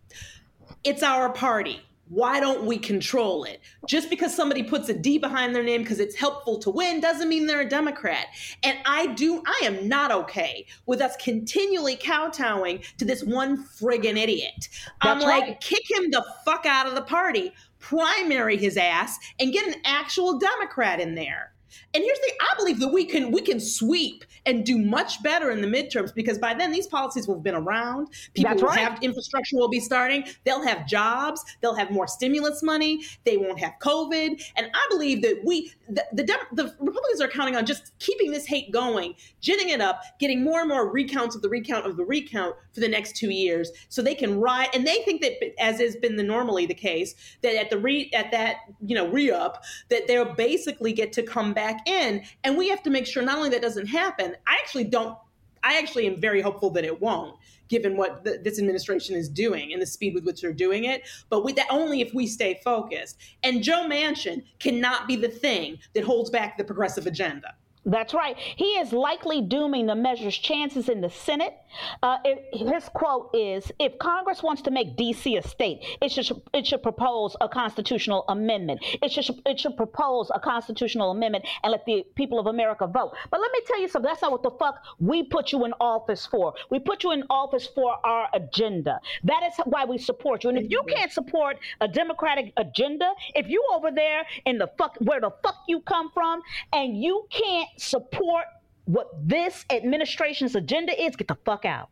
It's 0.84 1.04
our 1.04 1.30
party. 1.30 1.82
Why 2.10 2.40
don't 2.40 2.66
we 2.66 2.78
control 2.78 3.44
it? 3.44 3.62
Just 3.88 4.10
because 4.10 4.36
somebody 4.36 4.64
puts 4.64 4.90
a 4.90 4.94
D 4.94 5.20
behind 5.20 5.56
their 5.56 5.64
name 5.64 5.84
because 5.84 6.00
it's 6.00 6.16
helpful 6.16 6.58
to 6.60 6.70
win 6.72 7.00
doesn't 7.00 7.30
mean 7.30 7.46
they're 7.46 7.62
a 7.62 7.70
Democrat. 7.70 8.26
And 8.64 8.78
I 8.86 9.08
do, 9.08 9.44
I 9.46 9.66
am 9.66 9.88
not 9.88 10.12
okay 10.12 10.66
with 10.88 11.02
us 11.02 11.16
continually 11.18 11.96
kowtowing 11.96 12.82
to 12.98 13.06
this 13.06 13.24
one 13.24 13.64
friggin' 13.64 14.18
idiot. 14.18 14.70
That's 14.70 14.92
I'm 15.04 15.20
like, 15.20 15.44
right. 15.44 15.62
kick 15.62 15.84
him 15.90 16.10
the 16.10 16.26
fuck 16.46 16.66
out 16.66 16.88
of 16.88 16.96
the 16.96 17.04
party 17.04 17.54
primary 17.80 18.58
his 18.58 18.76
ass 18.76 19.18
and 19.40 19.54
get 19.54 19.68
an 19.68 19.82
actual 19.86 20.38
Democrat 20.38 21.00
in 21.00 21.16
there. 21.16 21.54
And 21.94 22.04
here's 22.04 22.20
the 22.20 22.32
I 22.42 22.56
believe 22.56 22.80
that 22.80 22.90
we 22.90 23.06
can 23.06 23.32
we 23.32 23.42
can 23.42 23.60
sweep 23.60 24.24
and 24.46 24.66
do 24.66 24.78
much 24.78 25.22
better 25.24 25.50
in 25.50 25.62
the 25.62 25.68
midterms 25.68 26.14
because 26.14 26.38
by 26.38 26.54
then 26.54 26.72
these 26.72 26.88
policies 26.88 27.28
will 27.28 27.36
have 27.36 27.44
been 27.44 27.56
around. 27.56 28.10
People 28.34 28.52
That's 28.52 28.62
will 28.62 28.70
right. 28.70 28.80
have 28.80 29.02
infrastructure 29.02 29.58
will 29.58 29.70
be 29.70 29.80
starting. 29.80 30.24
They'll 30.44 30.64
have 30.64 30.86
jobs. 30.88 31.44
They'll 31.62 31.76
have 31.76 31.90
more 31.90 32.08
stimulus 32.08 32.62
money. 32.62 33.04
They 33.26 33.38
won't 33.38 33.60
have 33.60 33.74
COVID. 33.82 34.42
And 34.56 34.70
I 34.74 34.88
believe 34.90 35.24
that 35.24 35.42
we 35.44 35.74
the 35.90 36.06
the, 36.14 36.38
the 36.54 36.76
Republicans 36.80 37.22
are 37.22 37.28
counting 37.28 37.56
on 37.56 37.66
just 37.66 37.98
keeping 37.98 38.32
this 38.32 38.46
hate 38.46 38.72
going, 38.72 39.16
ginning 39.42 39.70
it 39.70 39.82
up, 39.82 40.02
getting 40.20 40.44
more 40.44 40.60
and 40.60 40.70
more 40.70 40.92
recounts 40.92 41.36
of 41.36 41.42
the 41.42 41.50
recount 41.50 41.88
of 41.88 41.98
the 41.98 42.06
recount 42.06 42.56
for 42.72 42.82
the 42.82 42.88
next 42.88 43.16
two 43.16 43.32
years, 43.32 43.72
so 43.90 44.04
they 44.04 44.16
can 44.16 44.40
ride. 44.40 44.70
And 44.76 44.86
they 44.86 45.02
think 45.04 45.22
that 45.22 45.60
as 45.60 45.80
has 45.80 45.96
been 45.96 46.18
the 46.18 46.24
normally 46.24 46.68
the 46.68 46.76
case 46.76 47.16
that 47.42 47.56
at 47.56 47.72
the 47.72 47.80
re 47.80 48.12
at 48.14 48.30
that 48.32 48.58
you 48.86 48.96
know 48.96 49.08
re 49.08 49.32
up 49.32 49.64
that 49.90 50.06
they'll 50.08 50.36
basically 50.36 50.94
get 50.94 51.12
to 51.14 51.24
come 51.24 51.54
back 51.54 51.79
in. 51.86 52.24
And 52.44 52.58
we 52.58 52.70
have 52.70 52.84
to 52.84 52.90
make 52.90 53.06
sure 53.06 53.24
not 53.24 53.38
only 53.38 53.50
that 53.50 53.62
doesn't 53.62 53.88
happen, 53.88 54.36
I 54.48 54.58
actually 54.62 54.86
don't, 54.86 55.18
I 55.64 55.78
actually 55.78 56.08
am 56.08 56.20
very 56.20 56.42
hopeful 56.42 56.70
that 56.72 56.86
it 56.86 57.02
won't 57.02 57.36
given 57.70 57.96
what 57.96 58.24
the, 58.24 58.42
this 58.44 58.60
administration 58.60 59.16
is 59.16 59.30
doing 59.30 59.72
and 59.72 59.82
the 59.82 59.86
speed 59.86 60.14
with 60.14 60.26
which 60.26 60.42
they're 60.42 60.52
doing 60.52 60.86
it. 60.86 61.04
But 61.30 61.46
with 61.46 61.56
that, 61.56 61.68
only 61.70 62.02
if 62.02 62.14
we 62.14 62.28
stay 62.28 62.60
focused. 62.64 63.18
And 63.44 63.64
Joe 63.64 63.86
Manchin 63.88 64.44
cannot 64.60 65.08
be 65.08 65.16
the 65.16 65.30
thing 65.30 65.78
that 65.94 66.04
holds 66.04 66.30
back 66.30 66.58
the 66.58 66.64
progressive 66.64 67.08
agenda. 67.08 67.54
That's 67.90 68.14
right. 68.14 68.38
He 68.38 68.78
is 68.78 68.94
likely 68.94 69.42
dooming 69.42 69.88
the 69.88 69.96
measure's 69.96 70.38
chances 70.38 70.90
in 70.90 71.02
the 71.02 71.10
Senate. 71.10 71.56
Uh, 72.04 72.18
his 72.54 72.88
quote 72.90 73.32
is 73.34 73.72
If 73.80 73.98
Congress 74.00 74.44
wants 74.44 74.62
to 74.64 74.72
make 74.72 74.96
D.C. 74.96 75.38
a 75.38 75.42
state, 75.42 75.84
it 76.02 76.12
should, 76.12 76.42
it 76.54 76.68
should 76.68 76.84
propose 76.84 77.36
a 77.42 77.50
constitutional 77.50 78.26
amendment. 78.30 78.82
It 79.02 79.12
should, 79.12 79.42
it 79.46 79.60
should 79.60 79.76
propose 79.76 80.32
a 80.34 80.40
constitutional 80.40 81.12
amendment 81.12 81.46
and 81.64 81.72
let 81.72 81.86
the 81.86 82.06
people 82.16 82.40
of 82.40 82.46
America 82.46 82.86
vote. 82.86 83.14
But 83.32 83.42
let 83.42 83.52
me 83.52 83.60
tell 83.66 83.82
you 83.82 83.88
something 83.88 84.10
that's 84.10 84.22
not 84.22 84.32
what 84.32 84.44
the 84.44 84.52
fuck 84.52 84.84
we 85.00 85.24
put 85.24 85.52
you 85.52 85.66
in 85.66 85.74
office 85.80 86.26
for. 86.26 86.54
We 86.70 86.80
put 86.80 87.04
you 87.04 87.12
in 87.12 87.24
office 87.30 87.68
for 87.74 87.96
our 88.06 88.30
agenda. 88.34 89.00
That 89.24 89.44
is 89.44 89.54
why 89.66 89.86
we 89.86 89.98
support 89.98 90.44
you. 90.44 90.50
And 90.50 90.60
if 90.60 90.70
you 90.70 90.84
can't 90.88 91.12
support 91.12 91.58
a 91.82 91.88
Democratic 91.88 92.54
agenda, 92.58 93.12
if 93.36 93.48
you 93.48 93.64
over 93.74 93.90
there 93.92 94.24
in 94.46 94.58
the 94.58 94.70
fuck, 94.78 94.96
where 95.00 95.22
the 95.22 95.32
fuck 95.44 95.56
you 95.68 95.82
come 95.82 96.12
from, 96.14 96.42
and 96.74 97.02
you 97.02 97.26
can't 97.32 97.70
support 97.80 98.46
what 98.86 99.08
this 99.24 99.66
administration's 99.72 100.56
agenda 100.56 101.00
is, 101.02 101.16
get 101.16 101.28
the 101.28 101.38
fuck 101.46 101.66
out. 101.66 101.90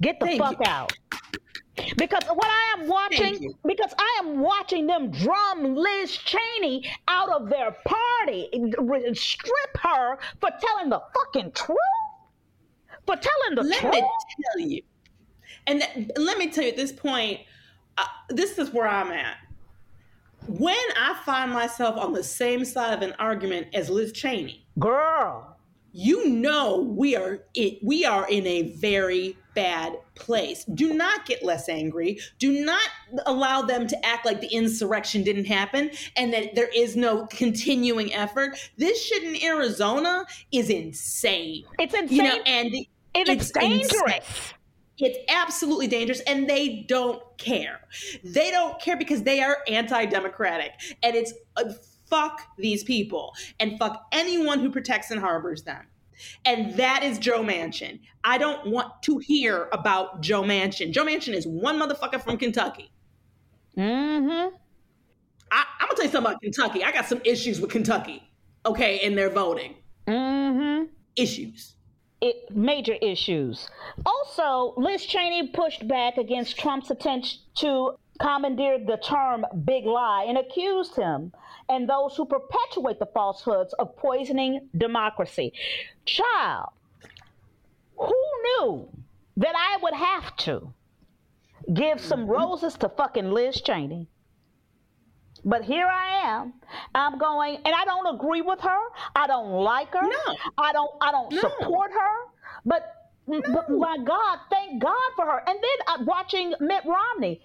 Get 0.00 0.18
the 0.20 0.26
Thank 0.26 0.40
fuck 0.40 0.58
you. 0.58 0.66
out. 0.66 0.92
Because 1.96 2.22
what 2.28 2.46
I 2.48 2.76
am 2.78 2.88
watching, 2.88 3.54
because 3.66 3.94
I 3.98 4.20
am 4.22 4.40
watching 4.40 4.86
them 4.86 5.10
drum 5.10 5.74
Liz 5.74 6.16
Cheney 6.16 6.84
out 7.08 7.30
of 7.30 7.48
their 7.48 7.74
party, 7.86 8.48
strip 9.14 9.78
her 9.80 10.18
for 10.40 10.50
telling 10.60 10.90
the 10.90 11.00
fucking 11.14 11.52
truth, 11.52 11.78
for 13.06 13.16
telling 13.16 13.54
the 13.54 13.62
let 13.62 13.80
truth. 13.80 13.92
Let 13.94 14.02
me 14.02 14.08
tell 14.44 14.68
you, 14.68 14.82
and 15.66 15.80
th- 15.80 16.10
let 16.18 16.36
me 16.36 16.50
tell 16.50 16.64
you 16.64 16.70
at 16.70 16.76
this 16.76 16.92
point, 16.92 17.40
uh, 17.96 18.04
this 18.28 18.58
is 18.58 18.70
where 18.70 18.86
I'm 18.86 19.10
at. 19.10 19.36
When 20.46 20.76
I 20.96 21.18
find 21.24 21.52
myself 21.52 21.96
on 21.96 22.12
the 22.12 22.24
same 22.24 22.64
side 22.64 22.92
of 22.92 23.02
an 23.02 23.14
argument 23.18 23.68
as 23.72 23.88
Liz 23.88 24.12
Cheney, 24.12 24.61
Girl, 24.78 25.56
you 25.92 26.28
know 26.28 26.80
we 26.80 27.14
are 27.14 27.40
it, 27.54 27.78
we 27.82 28.04
are 28.06 28.26
in 28.28 28.46
a 28.46 28.74
very 28.76 29.36
bad 29.54 29.98
place. 30.14 30.64
Do 30.64 30.94
not 30.94 31.26
get 31.26 31.44
less 31.44 31.68
angry. 31.68 32.18
Do 32.38 32.64
not 32.64 32.88
allow 33.26 33.60
them 33.60 33.86
to 33.86 34.06
act 34.06 34.24
like 34.24 34.40
the 34.40 34.48
insurrection 34.48 35.22
didn't 35.22 35.44
happen 35.44 35.90
and 36.16 36.32
that 36.32 36.54
there 36.54 36.70
is 36.74 36.96
no 36.96 37.26
continuing 37.26 38.14
effort. 38.14 38.56
This 38.78 39.04
shit 39.04 39.22
in 39.22 39.42
Arizona 39.44 40.24
is 40.52 40.70
insane. 40.70 41.64
It's 41.78 41.92
insane. 41.92 42.16
You 42.16 42.22
know, 42.22 42.40
and 42.46 42.70
it's, 43.14 43.30
it's 43.30 43.50
dangerous. 43.50 43.92
Insane. 43.92 44.22
It's 44.98 45.18
absolutely 45.28 45.88
dangerous, 45.88 46.20
and 46.20 46.48
they 46.48 46.84
don't 46.88 47.20
care. 47.36 47.80
They 48.22 48.50
don't 48.50 48.80
care 48.80 48.96
because 48.96 49.22
they 49.24 49.42
are 49.42 49.58
anti-democratic, 49.66 50.72
and 51.02 51.16
it's. 51.16 51.32
Fuck 52.12 52.42
these 52.58 52.84
people 52.84 53.32
and 53.58 53.78
fuck 53.78 54.06
anyone 54.12 54.60
who 54.60 54.70
protects 54.70 55.10
and 55.10 55.18
harbors 55.18 55.62
them. 55.62 55.86
And 56.44 56.76
that 56.76 57.02
is 57.02 57.18
Joe 57.18 57.42
Manchin. 57.42 58.00
I 58.22 58.36
don't 58.36 58.66
want 58.66 59.02
to 59.04 59.16
hear 59.16 59.70
about 59.72 60.20
Joe 60.20 60.42
Manchin. 60.42 60.92
Joe 60.92 61.06
Manchin 61.06 61.32
is 61.32 61.46
one 61.46 61.80
motherfucker 61.80 62.22
from 62.22 62.36
Kentucky. 62.36 62.92
Mm-hmm. 63.78 64.54
I, 65.50 65.64
am 65.80 65.88
gonna 65.88 65.94
tell 65.96 66.04
you 66.04 66.10
something 66.10 66.30
about 66.32 66.42
Kentucky. 66.42 66.84
I 66.84 66.92
got 66.92 67.06
some 67.06 67.22
issues 67.24 67.62
with 67.62 67.70
Kentucky, 67.70 68.22
okay, 68.66 69.02
in 69.02 69.14
their 69.14 69.30
voting. 69.30 69.76
Mm-hmm. 70.06 70.84
issues. 71.16 71.76
it, 72.20 72.54
major 72.54 72.94
issues. 73.00 73.70
Also, 74.04 74.74
Liz 74.76 75.06
Cheney 75.06 75.48
pushed 75.48 75.88
back 75.88 76.18
against 76.18 76.58
Trump's 76.58 76.90
attempt 76.90 77.38
to 77.60 77.92
commandeer 78.20 78.78
the 78.78 78.98
term 78.98 79.46
big 79.64 79.86
lie 79.86 80.26
and 80.28 80.36
accused 80.36 80.94
him 80.96 81.32
and 81.72 81.88
those 81.88 82.16
who 82.16 82.24
perpetuate 82.26 82.98
the 82.98 83.06
falsehoods 83.06 83.72
of 83.78 83.96
poisoning 83.96 84.68
democracy. 84.76 85.52
Child, 86.04 86.70
who 87.96 88.20
knew 88.44 88.88
that 89.38 89.54
I 89.56 89.78
would 89.82 89.94
have 89.94 90.36
to 90.48 90.72
give 91.72 92.00
some 92.00 92.26
roses 92.26 92.74
to 92.74 92.88
fucking 92.88 93.30
Liz 93.30 93.60
Cheney? 93.62 94.08
But 95.44 95.62
here 95.64 95.88
I 95.88 96.06
am. 96.30 96.52
I'm 96.94 97.18
going, 97.18 97.56
and 97.64 97.74
I 97.74 97.84
don't 97.84 98.14
agree 98.14 98.42
with 98.42 98.60
her. 98.60 98.80
I 99.16 99.26
don't 99.26 99.50
like 99.50 99.92
her. 99.92 100.02
No. 100.02 100.36
I 100.56 100.72
don't. 100.72 100.90
I 101.00 101.10
don't 101.10 101.32
No. 101.32 101.40
support 101.40 101.90
her. 101.90 102.14
But, 102.64 102.82
but 103.26 103.68
my 103.70 103.96
God, 104.04 104.38
thank 104.50 104.80
God 104.80 105.08
for 105.16 105.24
her. 105.26 105.42
And 105.48 105.58
then 105.58 105.78
uh, 105.88 106.04
watching 106.04 106.54
Mitt 106.60 106.84
Romney, 106.84 107.40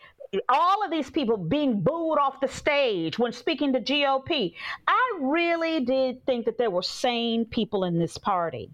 all 0.49 0.83
of 0.83 0.91
these 0.91 1.09
people 1.09 1.37
being 1.37 1.81
booed 1.81 2.19
off 2.19 2.39
the 2.41 2.47
stage 2.47 3.17
when 3.19 3.31
speaking 3.31 3.73
to 3.73 3.79
GOP. 3.79 4.53
I 4.87 5.17
really 5.21 5.83
did 5.85 6.25
think 6.25 6.45
that 6.45 6.57
there 6.57 6.71
were 6.71 6.81
sane 6.81 7.45
people 7.45 7.83
in 7.83 7.99
this 7.99 8.17
party. 8.17 8.71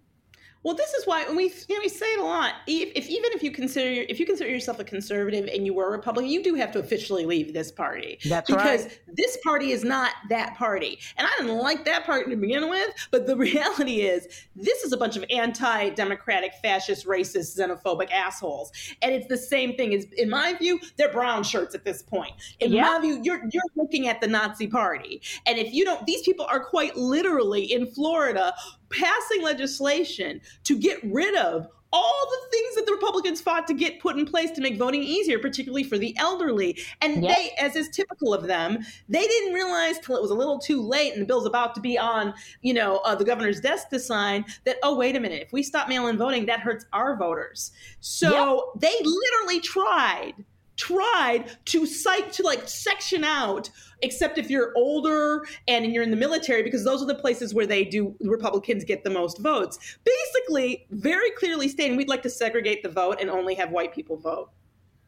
Well, 0.64 0.76
this 0.76 0.94
is 0.94 1.06
why 1.06 1.26
when 1.26 1.36
we 1.36 1.54
you 1.68 1.76
know, 1.76 1.82
we 1.82 1.90
say 1.90 2.06
it 2.06 2.20
a 2.20 2.24
lot. 2.24 2.54
If, 2.68 2.92
if 2.96 3.10
even 3.10 3.32
if 3.34 3.44
you 3.44 3.52
consider 3.52 4.06
if 4.10 4.20
you 4.20 4.26
consider 4.26 4.50
yourself 4.50 4.80
a 4.80 4.84
conservative 4.84 5.50
and 5.54 5.66
you 5.66 5.74
were 5.74 5.88
a 5.88 5.92
Republican, 5.92 6.32
you 6.32 6.42
do 6.42 6.56
have 6.56 6.72
to 6.72 6.80
officially 6.80 7.26
leave 7.26 7.54
this 7.54 7.72
party. 7.72 8.20
That's 8.26 8.50
because 8.50 8.86
right. 8.86 9.00
this 9.14 9.38
party 9.44 9.72
is 9.72 9.84
not 9.84 10.14
that 10.30 10.56
party, 10.56 11.00
and 11.18 11.28
I 11.28 11.32
didn't 11.38 11.58
like 11.58 11.84
that 11.86 12.06
party 12.06 12.30
to 12.32 12.38
begin 12.38 12.70
with. 12.70 12.94
But 13.12 13.28
the 13.28 13.36
reality 13.44 14.02
is, 14.02 14.28
this 14.56 14.84
is 14.84 14.94
a 14.94 14.98
bunch 14.98 15.18
of 15.18 15.26
anti-democratic, 15.30 16.54
fascist, 16.62 17.06
racist, 17.06 17.58
xenophobic 17.60 18.12
assholes, 18.12 18.72
and 19.02 19.14
it's 19.14 19.28
the 19.28 19.38
same 19.38 19.76
thing. 19.76 19.94
As 19.94 20.06
in 20.18 20.30
my 20.30 20.54
view, 20.54 20.80
they're 20.98 21.12
brown 21.12 21.44
shirts 21.44 21.76
at 21.76 21.84
this 21.84 22.02
point. 22.02 22.34
In 22.60 22.72
Yeah. 22.72 22.84
my 22.84 23.00
view, 23.00 23.20
you're 23.22 23.42
you're 23.52 23.64
looking 23.76 24.08
at 24.08 24.22
the 24.22 24.28
Nazi 24.28 24.68
party, 24.68 25.22
and 25.46 25.58
if 25.58 25.74
you 25.74 25.84
don't, 25.84 26.06
these 26.06 26.22
people 26.22 26.46
are 26.46 26.64
quite 26.64 26.96
literally 26.96 27.66
in 27.66 27.86
Florida 27.88 28.54
passing 28.98 29.42
legislation 29.42 30.42
to 30.64 30.78
get 30.78 31.00
rid 31.04 31.36
of 31.36 31.68
all 31.96 32.28
the 32.32 32.50
things 32.50 32.76
that 32.76 32.88
the 32.88 32.92
Republicans 32.92 33.40
fought 33.40 33.68
to 33.68 33.74
get 33.74 34.00
put 34.00 34.18
in 34.18 34.26
place 34.26 34.50
to 34.50 34.62
make 34.62 34.80
voting 34.80 35.04
easier, 35.04 35.38
particularly 35.38 35.84
for 35.84 36.00
the 36.00 36.18
elderly. 36.18 36.76
And 37.02 37.24
Yep. 37.24 37.36
they, 37.36 37.52
as 37.60 37.76
is 37.76 37.88
typical 37.90 38.34
of 38.34 38.48
them, 38.48 38.80
they 39.08 39.22
didn't 39.22 39.54
realize 39.54 40.00
till 40.00 40.16
it 40.16 40.22
was 40.22 40.32
a 40.32 40.34
little 40.34 40.58
too 40.58 40.82
late 40.82 41.14
and 41.14 41.22
the 41.22 41.26
bill's 41.28 41.46
about 41.46 41.76
to 41.76 41.82
be 41.82 41.96
on, 42.00 42.34
you 42.64 42.74
know, 42.74 42.98
uh, 43.06 43.14
the 43.14 43.24
governor's 43.24 43.62
desk 43.62 43.90
to 43.90 44.00
sign 44.00 44.44
that, 44.66 44.78
oh, 44.82 44.96
wait 44.98 45.16
a 45.16 45.20
minute, 45.20 45.44
if 45.44 45.54
we 45.54 45.62
stop 45.62 45.88
mail 45.88 46.08
in 46.08 46.18
voting, 46.18 46.48
that 46.48 46.62
hurts 46.62 46.84
our 46.94 47.16
voters. 47.16 47.72
So 48.00 48.72
they 48.80 48.96
literally 49.04 49.60
tried 49.60 50.34
tried 50.76 51.58
to 51.66 51.86
cite 51.86 52.32
to 52.34 52.44
like 52.44 52.68
section 52.68 53.24
out 53.24 53.70
except 54.02 54.38
if 54.38 54.50
you're 54.50 54.74
older 54.76 55.46
and 55.68 55.86
you're 55.94 56.04
in 56.04 56.12
the 56.12 56.18
military 56.18 56.64
because 56.64 56.84
those 56.84 57.02
are 57.02 57.06
the 57.06 57.16
places 57.16 57.54
where 57.54 57.66
they 57.68 57.84
do 57.84 58.16
republicans 58.22 58.84
get 58.84 59.04
the 59.04 59.10
most 59.10 59.40
votes. 59.40 59.98
Basically 60.04 60.86
very 60.92 61.32
clearly 61.32 61.68
stating 61.68 61.96
we'd 61.96 62.10
like 62.10 62.24
to 62.24 62.30
segregate 62.30 62.84
the 62.84 62.90
vote 62.90 63.18
and 63.22 63.30
only 63.30 63.56
have 63.56 63.72
white 63.72 63.94
people 63.94 64.18
vote 64.18 64.50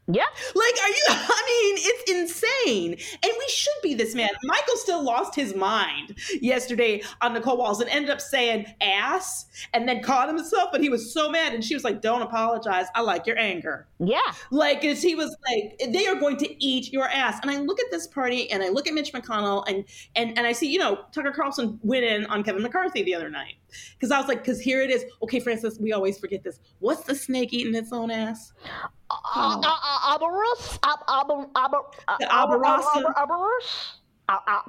Yep. 0.07 0.27
like 0.53 0.73
are 0.83 0.89
you 0.89 1.03
i 1.09 1.43
mean 1.47 1.75
it's 1.79 2.11
insane 2.11 2.91
and 2.91 3.31
we 3.37 3.47
should 3.49 3.73
be 3.81 3.95
this 3.95 4.13
man 4.13 4.29
Michael 4.43 4.75
Steele 4.75 5.03
lost 5.03 5.33
his 5.35 5.55
mind 5.55 6.15
yesterday 6.41 7.01
on 7.21 7.33
Nicolle 7.33 7.57
Wallace 7.57 7.79
and 7.79 7.89
ended 7.89 8.11
up 8.11 8.21
saying 8.21 8.67
ass 8.81 9.45
and 9.73 9.87
then 9.87 10.03
caught 10.03 10.27
himself 10.27 10.69
but 10.71 10.81
he 10.81 10.89
was 10.89 11.11
so 11.11 11.29
mad 11.29 11.53
and 11.53 11.63
she 11.63 11.73
was 11.73 11.83
like 11.83 12.01
don't 12.01 12.21
apologize 12.21 12.85
i 12.93 13.01
like 13.01 13.25
your 13.25 13.37
anger 13.39 13.87
Yeah. 13.99 14.19
like, 14.51 14.83
as 14.85 15.01
he 15.01 15.15
was 15.15 15.35
like, 15.49 15.79
they 15.91 16.05
are 16.07 16.15
going 16.15 16.37
to 16.37 16.63
eat 16.65 16.91
your 16.91 17.07
ass. 17.07 17.39
And 17.41 17.49
I 17.49 17.57
look 17.59 17.79
at 17.79 17.85
this 17.91 18.07
party 18.07 18.51
and 18.51 18.61
I 18.61 18.69
look 18.69 18.87
at 18.87 18.93
Mitch 18.93 19.13
McConnell 19.13 19.63
and 19.67 19.85
and 20.15 20.37
and 20.37 20.45
I 20.45 20.51
see, 20.51 20.67
you 20.71 20.79
know, 20.79 20.99
Tucker 21.13 21.31
Carlson 21.31 21.79
went 21.81 22.03
in 22.03 22.25
on 22.27 22.43
Kevin 22.43 22.61
McCarthy 22.61 23.03
the 23.03 23.15
other 23.15 23.29
night. 23.29 23.55
Because 23.93 24.11
I 24.11 24.19
was 24.19 24.27
like, 24.27 24.39
because 24.39 24.59
here 24.59 24.81
it 24.81 24.89
is. 24.91 25.05
Okay, 25.23 25.39
Frances, 25.39 25.79
we 25.79 25.93
always 25.93 26.17
forget 26.19 26.43
this. 26.43 26.59
What's 26.79 27.03
the 27.03 27.15
snake 27.15 27.53
eating 27.53 27.75
its 27.75 27.91
own 27.91 28.11
ass? 28.11 28.53
Uh, 29.09 29.15
uh, 29.35 29.61
uh, 29.63 30.17
Aberus? 30.17 30.79
Ab- 30.83 30.99
aber- 31.07 31.47
aber- 31.55 31.81
uh, 32.07 32.15
The 32.19 32.31
aber- 32.33 32.57
Aberrasa. 32.59 32.95
aber- 32.97 33.13
Aberus? 33.33 33.97
Uh, 34.29 34.61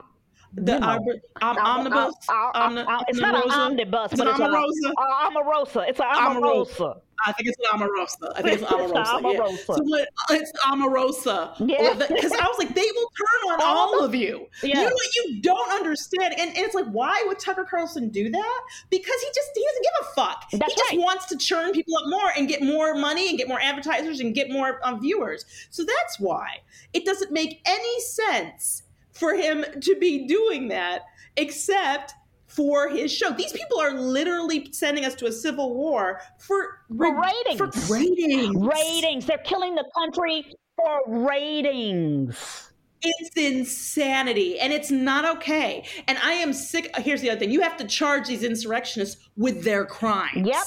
The 0.53 0.73
You 0.75 0.81
know. 0.81 0.87
arbor, 0.87 1.13
om- 1.43 1.59
omnibus? 1.59 2.15
Omni- 2.55 2.85
It's 3.09 3.19
not 3.21 3.45
an 3.45 3.51
omnibus, 3.51 4.13
but 4.17 4.27
it's 4.29 4.39
an 4.41 4.53
Omarosa. 4.53 5.89
It's 5.89 6.01
an 6.01 6.07
Omarosa. 6.07 7.01
I 7.25 7.33
think 7.33 7.49
it's 7.49 7.59
an 7.59 7.79
Omarosa. 7.79 8.33
I 8.37 8.43
think 8.43 8.61
it's 8.61 8.71
an 8.71 8.79
Omarosa. 8.79 9.23
yeah. 9.25 10.05
So 10.29 10.35
it's 10.35 10.53
Omarosa. 10.65 11.69
Yeah. 11.69 11.95
Because 11.95 12.33
I 12.33 12.45
was 12.45 12.57
like, 12.59 12.75
they 12.75 12.89
will 12.95 13.11
turn 13.17 13.53
on 13.53 13.63
all 13.63 14.05
of 14.05 14.15
you. 14.15 14.47
Yeah. 14.63 14.81
You 14.81 14.87
know 14.87 14.95
what 14.95 15.15
you 15.15 15.41
don't 15.41 15.73
understand? 15.73 16.35
And, 16.39 16.51
and 16.51 16.59
it's 16.59 16.75
like, 16.75 16.87
why 16.87 17.23
would 17.27 17.39
Tucker 17.39 17.65
Carlson 17.65 18.09
do 18.09 18.31
that? 18.31 18.61
Because 18.91 19.21
he 19.21 19.29
just 19.35 19.51
he 19.55 19.65
doesn't 19.65 19.83
give 19.83 19.93
a 20.03 20.15
fuck. 20.15 20.51
That's 20.53 20.73
he 20.73 20.79
just 20.79 20.91
right. 20.93 21.01
wants 21.01 21.27
to 21.27 21.39
churn 21.39 21.73
people 21.73 21.97
up 21.97 22.05
more 22.09 22.31
and 22.37 22.49
get 22.49 22.63
more 22.63 22.95
money 22.95 23.29
and 23.29 23.39
get 23.39 23.49
more 23.49 23.61
advertisers 23.61 24.21
and 24.21 24.35
get 24.35 24.51
more 24.51 24.81
um, 24.85 25.01
viewers. 25.01 25.45
So 25.71 25.85
that's 25.85 26.21
why 26.21 26.49
it 26.93 27.05
doesn't 27.05 27.33
make 27.33 27.61
any 27.67 28.01
sense 28.01 28.83
for 29.13 29.35
him 29.35 29.65
to 29.81 29.97
be 29.97 30.27
doing 30.27 30.69
that, 30.69 31.03
except 31.37 32.15
for 32.57 32.89
his 32.89 33.13
show. 33.13 33.31
These 33.31 33.53
people 33.53 33.79
are 33.79 33.93
literally 33.93 34.73
sending 34.73 35.05
us 35.05 35.15
to 35.17 35.27
a 35.27 35.33
civil 35.33 35.75
war 35.75 36.21
for, 36.39 36.81
For 36.97 37.21
ratings. 37.21 37.59
For 37.59 37.93
ratings. 37.93 38.57
Ratings. 38.57 39.27
They're 39.27 39.39
killing 39.39 39.75
the 39.75 39.85
country 39.95 40.47
for 40.77 41.03
ratings. 41.07 42.71
It's 43.03 43.31
insanity 43.37 44.59
and 44.59 44.73
it's 44.73 44.91
not 44.91 45.37
okay. 45.37 45.85
And 46.09 46.19
I 46.19 46.33
am 46.33 46.53
sick. 46.53 46.91
Here's 46.97 47.21
the 47.21 47.31
other 47.31 47.41
thing 47.41 47.51
you 47.51 47.61
have 47.61 47.77
to 47.77 47.85
charge 47.85 48.27
these 48.27 48.43
insurrectionists 48.43 49.29
with 49.37 49.63
their 49.63 49.85
crimes. 49.85 50.47
Yep. 50.47 50.65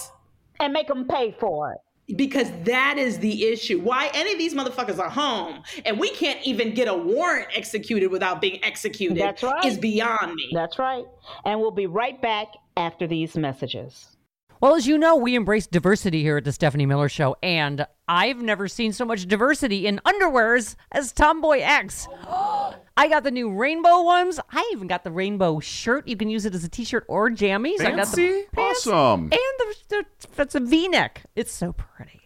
And 0.61 0.73
make 0.73 0.87
them 0.87 1.07
pay 1.07 1.35
for 1.39 1.73
it. 1.73 1.79
Because 2.15 2.51
that 2.63 2.97
is 2.97 3.19
the 3.19 3.45
issue. 3.47 3.79
Why 3.79 4.09
any 4.13 4.33
of 4.33 4.37
these 4.37 4.53
motherfuckers 4.53 4.99
are 4.99 5.09
home 5.09 5.63
and 5.85 5.99
we 5.99 6.09
can't 6.09 6.39
even 6.45 6.73
get 6.73 6.87
a 6.87 6.93
warrant 6.93 7.47
executed 7.55 8.09
without 8.09 8.41
being 8.41 8.63
executed 8.63 9.17
That's 9.17 9.43
right. 9.43 9.65
is 9.65 9.77
beyond 9.77 10.33
me. 10.35 10.49
That's 10.53 10.79
right. 10.79 11.05
And 11.45 11.59
we'll 11.59 11.71
be 11.71 11.87
right 11.87 12.19
back 12.21 12.47
after 12.77 13.07
these 13.07 13.37
messages. 13.37 14.17
Well, 14.61 14.75
as 14.75 14.87
you 14.87 14.97
know, 14.97 15.15
we 15.15 15.35
embrace 15.35 15.67
diversity 15.67 16.21
here 16.21 16.37
at 16.37 16.43
the 16.43 16.51
Stephanie 16.51 16.85
Miller 16.85 17.07
Show, 17.07 17.37
and 17.41 17.87
I've 18.09 18.41
never 18.41 18.67
seen 18.67 18.91
so 18.91 19.05
much 19.05 19.25
diversity 19.25 19.87
in 19.87 20.01
underwears 20.05 20.75
as 20.91 21.13
Tomboy 21.13 21.59
X. 21.59 22.09
I 22.99 23.07
got 23.07 23.23
the 23.23 23.31
new 23.31 23.49
rainbow 23.49 24.01
ones. 24.01 24.41
I 24.51 24.69
even 24.73 24.89
got 24.89 25.05
the 25.05 25.11
rainbow 25.11 25.61
shirt. 25.61 26.05
You 26.05 26.17
can 26.17 26.29
use 26.29 26.43
it 26.43 26.53
as 26.53 26.65
a 26.65 26.67
t-shirt 26.67 27.05
or 27.07 27.29
jammies. 27.29 27.79
I 27.79 27.91
got 27.91 28.11
the 28.11 28.17
Fancy? 28.17 28.43
pants 28.51 28.87
Awesome. 28.87 29.21
And 29.21 29.31
the, 29.31 29.75
the 29.87 30.05
that's 30.35 30.53
a 30.55 30.59
V-neck. 30.59 31.23
It's 31.33 31.53
so 31.53 31.71
pretty. 31.71 32.18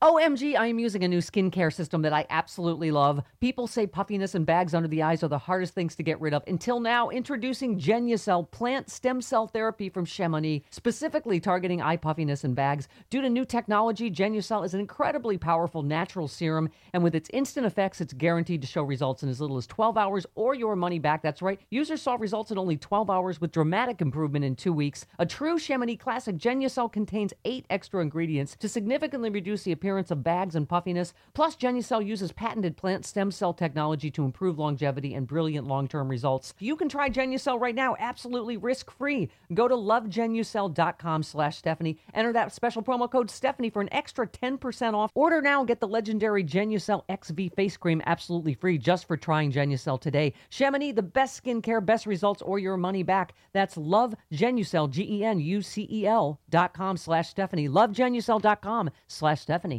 OMG, 0.00 0.56
I 0.56 0.68
am 0.68 0.78
using 0.78 1.02
a 1.02 1.08
new 1.08 1.18
skincare 1.18 1.72
system 1.72 2.02
that 2.02 2.12
I 2.12 2.24
absolutely 2.30 2.92
love. 2.92 3.20
People 3.40 3.66
say 3.66 3.84
puffiness 3.84 4.36
and 4.36 4.46
bags 4.46 4.72
under 4.72 4.86
the 4.86 5.02
eyes 5.02 5.24
are 5.24 5.28
the 5.28 5.38
hardest 5.38 5.74
things 5.74 5.96
to 5.96 6.04
get 6.04 6.20
rid 6.20 6.32
of. 6.32 6.44
Until 6.46 6.78
now, 6.78 7.08
introducing 7.08 7.80
Genucell 7.80 8.48
plant 8.48 8.88
stem 8.88 9.20
cell 9.20 9.48
therapy 9.48 9.88
from 9.88 10.04
Chamonix, 10.04 10.62
specifically 10.70 11.40
targeting 11.40 11.82
eye 11.82 11.96
puffiness 11.96 12.44
and 12.44 12.54
bags. 12.54 12.86
Due 13.10 13.22
to 13.22 13.28
new 13.28 13.44
technology, 13.44 14.08
Genucell 14.08 14.64
is 14.64 14.72
an 14.72 14.78
incredibly 14.78 15.36
powerful 15.36 15.82
natural 15.82 16.28
serum, 16.28 16.70
and 16.92 17.02
with 17.02 17.16
its 17.16 17.28
instant 17.32 17.66
effects, 17.66 18.00
it's 18.00 18.12
guaranteed 18.12 18.60
to 18.60 18.68
show 18.68 18.84
results 18.84 19.24
in 19.24 19.28
as 19.28 19.40
little 19.40 19.56
as 19.56 19.66
12 19.66 19.98
hours 19.98 20.24
or 20.36 20.54
your 20.54 20.76
money 20.76 21.00
back. 21.00 21.22
That's 21.22 21.42
right. 21.42 21.60
Users 21.70 22.02
saw 22.02 22.14
results 22.14 22.52
in 22.52 22.58
only 22.58 22.76
12 22.76 23.10
hours 23.10 23.40
with 23.40 23.50
dramatic 23.50 24.00
improvement 24.00 24.44
in 24.44 24.54
two 24.54 24.72
weeks. 24.72 25.06
A 25.18 25.26
true 25.26 25.58
Chamonix 25.58 25.96
classic, 25.96 26.36
Genucell 26.36 26.92
contains 26.92 27.32
eight 27.44 27.66
extra 27.68 28.00
ingredients 28.00 28.54
to 28.60 28.68
significantly 28.68 29.30
reduce 29.30 29.64
the 29.64 29.72
appearance 29.72 29.87
of 30.10 30.22
bags 30.22 30.54
and 30.54 30.68
puffiness. 30.68 31.14
Plus, 31.32 31.56
Genucell 31.56 32.04
uses 32.04 32.32
patented 32.32 32.76
plant 32.76 33.06
stem 33.06 33.30
cell 33.30 33.54
technology 33.54 34.10
to 34.10 34.24
improve 34.24 34.58
longevity 34.58 35.14
and 35.14 35.26
brilliant 35.26 35.66
long-term 35.66 36.08
results. 36.08 36.52
You 36.58 36.76
can 36.76 36.88
try 36.88 37.08
Genucell 37.08 37.60
right 37.60 37.74
now, 37.74 37.96
absolutely 37.98 38.56
risk-free. 38.56 39.30
Go 39.54 39.68
to 39.68 39.74
lovegenucell.com 39.74 41.22
slash 41.22 41.56
Stephanie. 41.56 41.98
Enter 42.12 42.32
that 42.32 42.52
special 42.52 42.82
promo 42.82 43.10
code 43.10 43.30
Stephanie 43.30 43.70
for 43.70 43.80
an 43.80 43.92
extra 43.92 44.26
10% 44.26 44.94
off. 44.94 45.10
Order 45.14 45.40
now 45.40 45.60
and 45.60 45.68
get 45.68 45.80
the 45.80 45.88
legendary 45.88 46.44
Genucell 46.44 47.04
XV 47.10 47.54
face 47.54 47.76
cream 47.76 48.02
absolutely 48.04 48.54
free 48.54 48.78
just 48.78 49.06
for 49.06 49.16
trying 49.16 49.52
Genucell 49.52 50.00
today. 50.00 50.34
Chamonix, 50.50 50.92
the 50.92 51.02
best 51.02 51.42
skincare, 51.42 51.84
best 51.84 52.06
results, 52.06 52.42
or 52.42 52.58
your 52.58 52.76
money 52.76 53.02
back. 53.02 53.34
That's 53.52 53.76
lovegenucell, 53.76 54.90
G-E-N-U-C-E-L 54.90 56.40
dot 56.50 56.74
com 56.74 56.96
slash 56.96 57.28
Stephanie. 57.28 57.68
Lovegenucell.com 57.68 58.90
slash 59.06 59.40
Stephanie. 59.40 59.77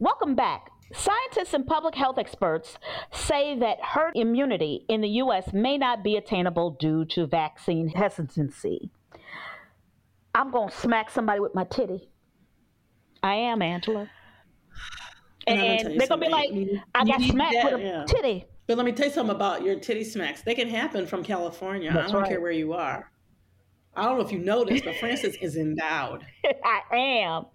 Welcome 0.00 0.34
back. 0.34 0.70
Scientists 0.92 1.54
and 1.54 1.66
public 1.66 1.94
health 1.94 2.18
experts 2.18 2.78
say 3.12 3.56
that 3.58 3.78
herd 3.80 4.12
immunity 4.16 4.84
in 4.88 5.00
the 5.00 5.08
U.S. 5.08 5.52
may 5.52 5.78
not 5.78 6.02
be 6.02 6.16
attainable 6.16 6.72
due 6.80 7.04
to 7.06 7.26
vaccine 7.26 7.88
hesitancy. 7.88 8.90
I'm 10.34 10.50
going 10.50 10.68
to 10.68 10.76
smack 10.76 11.10
somebody 11.10 11.38
with 11.40 11.54
my 11.54 11.64
titty. 11.64 12.08
I 13.22 13.34
am, 13.34 13.62
Angela. 13.62 14.10
And 15.46 15.60
And, 15.60 16.00
they're 16.00 16.08
going 16.08 16.20
to 16.20 16.26
be 16.26 16.28
like. 16.28 16.50
I 16.94 17.04
got 17.04 17.20
smacked 17.22 17.54
that, 17.54 17.72
with 17.72 17.80
a 17.80 17.84
yeah. 17.84 18.04
titty. 18.06 18.46
But 18.66 18.76
let 18.76 18.86
me 18.86 18.92
tell 18.92 19.06
you 19.06 19.12
something 19.12 19.34
about 19.34 19.62
your 19.62 19.78
titty 19.78 20.04
smacks. 20.04 20.42
They 20.42 20.54
can 20.54 20.68
happen 20.68 21.06
from 21.06 21.22
California. 21.22 21.92
That's 21.92 22.08
I 22.08 22.12
don't 22.12 22.22
right. 22.22 22.30
care 22.30 22.40
where 22.40 22.50
you 22.50 22.72
are. 22.72 23.10
I 23.96 24.04
don't 24.06 24.18
know 24.18 24.24
if 24.24 24.32
you 24.32 24.40
noticed, 24.40 24.84
but 24.84 24.96
Frances 24.96 25.36
is 25.40 25.56
endowed. 25.56 26.26
I 26.64 26.96
am. 26.96 27.46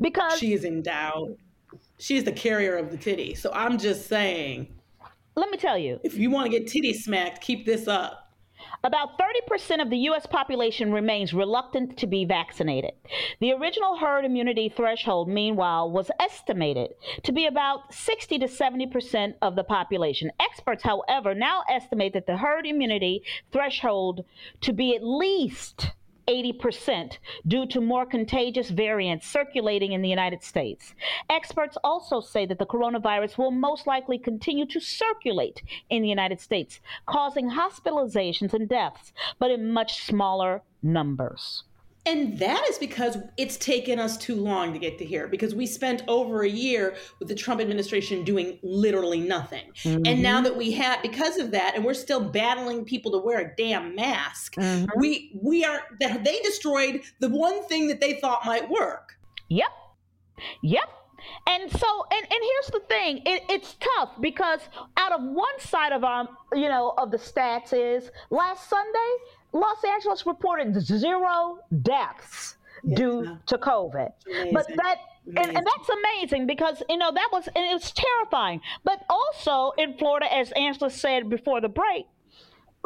Because 0.00 0.38
She 0.38 0.52
is 0.52 0.64
endowed. 0.64 1.36
She 1.98 2.16
is 2.16 2.24
the 2.24 2.32
carrier 2.32 2.76
of 2.76 2.90
the 2.90 2.96
titty. 2.96 3.34
So 3.34 3.50
I'm 3.52 3.78
just 3.78 4.06
saying, 4.06 4.68
let 5.34 5.50
me 5.50 5.58
tell 5.58 5.78
you, 5.78 6.00
if 6.02 6.16
you 6.16 6.30
want 6.30 6.50
to 6.50 6.58
get 6.58 6.68
titty 6.68 6.92
smacked, 6.94 7.42
keep 7.42 7.66
this 7.66 7.88
up. 7.88 8.22
About 8.84 9.18
30% 9.18 9.82
of 9.82 9.90
the 9.90 9.98
U.S. 9.98 10.26
population 10.26 10.92
remains 10.92 11.34
reluctant 11.34 11.96
to 11.98 12.06
be 12.06 12.24
vaccinated. 12.24 12.92
The 13.40 13.52
original 13.52 13.96
herd 13.96 14.24
immunity 14.24 14.68
threshold, 14.68 15.28
meanwhile, 15.28 15.90
was 15.90 16.10
estimated 16.20 16.94
to 17.24 17.32
be 17.32 17.46
about 17.46 17.92
60 17.92 18.38
to 18.38 18.46
70% 18.46 19.34
of 19.42 19.56
the 19.56 19.64
population. 19.64 20.30
Experts, 20.40 20.82
however, 20.82 21.34
now 21.34 21.64
estimate 21.70 22.12
that 22.14 22.26
the 22.26 22.36
herd 22.36 22.66
immunity 22.66 23.22
threshold 23.52 24.24
to 24.62 24.72
be 24.72 24.94
at 24.94 25.04
least 25.04 25.90
80% 26.28 27.18
due 27.46 27.66
to 27.66 27.80
more 27.80 28.06
contagious 28.06 28.70
variants 28.70 29.26
circulating 29.26 29.92
in 29.92 30.02
the 30.02 30.08
United 30.08 30.42
States. 30.42 30.94
Experts 31.30 31.76
also 31.84 32.20
say 32.20 32.46
that 32.46 32.58
the 32.58 32.66
coronavirus 32.66 33.38
will 33.38 33.50
most 33.50 33.86
likely 33.86 34.18
continue 34.18 34.66
to 34.66 34.80
circulate 34.80 35.62
in 35.90 36.02
the 36.02 36.08
United 36.08 36.40
States, 36.40 36.80
causing 37.06 37.50
hospitalizations 37.50 38.52
and 38.52 38.68
deaths, 38.68 39.12
but 39.38 39.50
in 39.50 39.72
much 39.72 40.02
smaller 40.04 40.62
numbers. 40.82 41.64
And 42.06 42.38
that 42.38 42.64
is 42.68 42.78
because 42.78 43.18
it's 43.36 43.56
taken 43.56 43.98
us 43.98 44.16
too 44.16 44.36
long 44.36 44.72
to 44.72 44.78
get 44.78 44.96
to 44.98 45.04
here 45.04 45.26
because 45.26 45.54
we 45.54 45.66
spent 45.66 46.02
over 46.06 46.42
a 46.42 46.48
year 46.48 46.96
with 47.18 47.28
the 47.28 47.34
Trump 47.34 47.60
administration 47.60 48.24
doing 48.24 48.58
literally 48.62 49.20
nothing. 49.20 49.72
And 49.84 50.22
now 50.22 50.36
mm-hmm. 50.36 50.44
that 50.44 50.56
we 50.56 50.70
have 50.72 51.02
because 51.02 51.36
of 51.38 51.50
that 51.50 51.74
and 51.74 51.84
we're 51.84 51.94
still 51.94 52.20
battling 52.20 52.84
people 52.84 53.10
to 53.12 53.18
wear 53.18 53.40
a 53.40 53.56
damn 53.56 53.94
mask, 53.96 54.54
mm-hmm. 54.54 54.86
we 54.98 55.38
we 55.42 55.64
are 55.64 55.80
that 56.00 56.24
they 56.24 56.38
destroyed 56.40 57.02
the 57.18 57.28
one 57.28 57.64
thing 57.64 57.88
that 57.88 58.00
they 58.00 58.14
thought 58.20 58.46
might 58.46 58.70
work. 58.70 59.18
Yep. 59.48 59.70
Yep. 60.62 60.88
And 61.48 61.70
so, 61.70 62.04
and, 62.12 62.22
and 62.22 62.40
here's 62.40 62.66
the 62.72 62.80
thing, 62.88 63.22
it, 63.26 63.42
it's 63.48 63.76
tough 63.80 64.10
because 64.20 64.60
out 64.96 65.12
of 65.12 65.22
one 65.22 65.58
side 65.58 65.92
of 65.92 66.04
our, 66.04 66.28
you 66.54 66.68
know, 66.68 66.94
of 66.98 67.10
the 67.10 67.16
stats 67.16 67.72
is 67.72 68.10
last 68.30 68.68
Sunday, 68.68 69.12
Los 69.56 69.82
Angeles 69.84 70.26
reported 70.26 70.80
zero 70.82 71.58
deaths 71.82 72.56
due 72.94 73.24
Yeah. 73.24 73.36
to 73.46 73.58
COVID. 73.58 74.10
But 74.52 74.66
that, 74.76 74.98
and, 75.26 75.56
and 75.56 75.66
that's 75.70 75.88
amazing 76.00 76.46
because, 76.46 76.82
you 76.88 76.98
know, 76.98 77.10
that 77.12 77.28
was, 77.32 77.48
and 77.48 77.64
it 77.64 77.72
was 77.72 77.90
terrifying. 77.92 78.60
But 78.84 79.04
also 79.08 79.72
in 79.78 79.96
Florida, 79.98 80.32
as 80.32 80.52
Angela 80.52 80.90
said 80.90 81.28
before 81.30 81.60
the 81.60 81.68
break, 81.68 82.06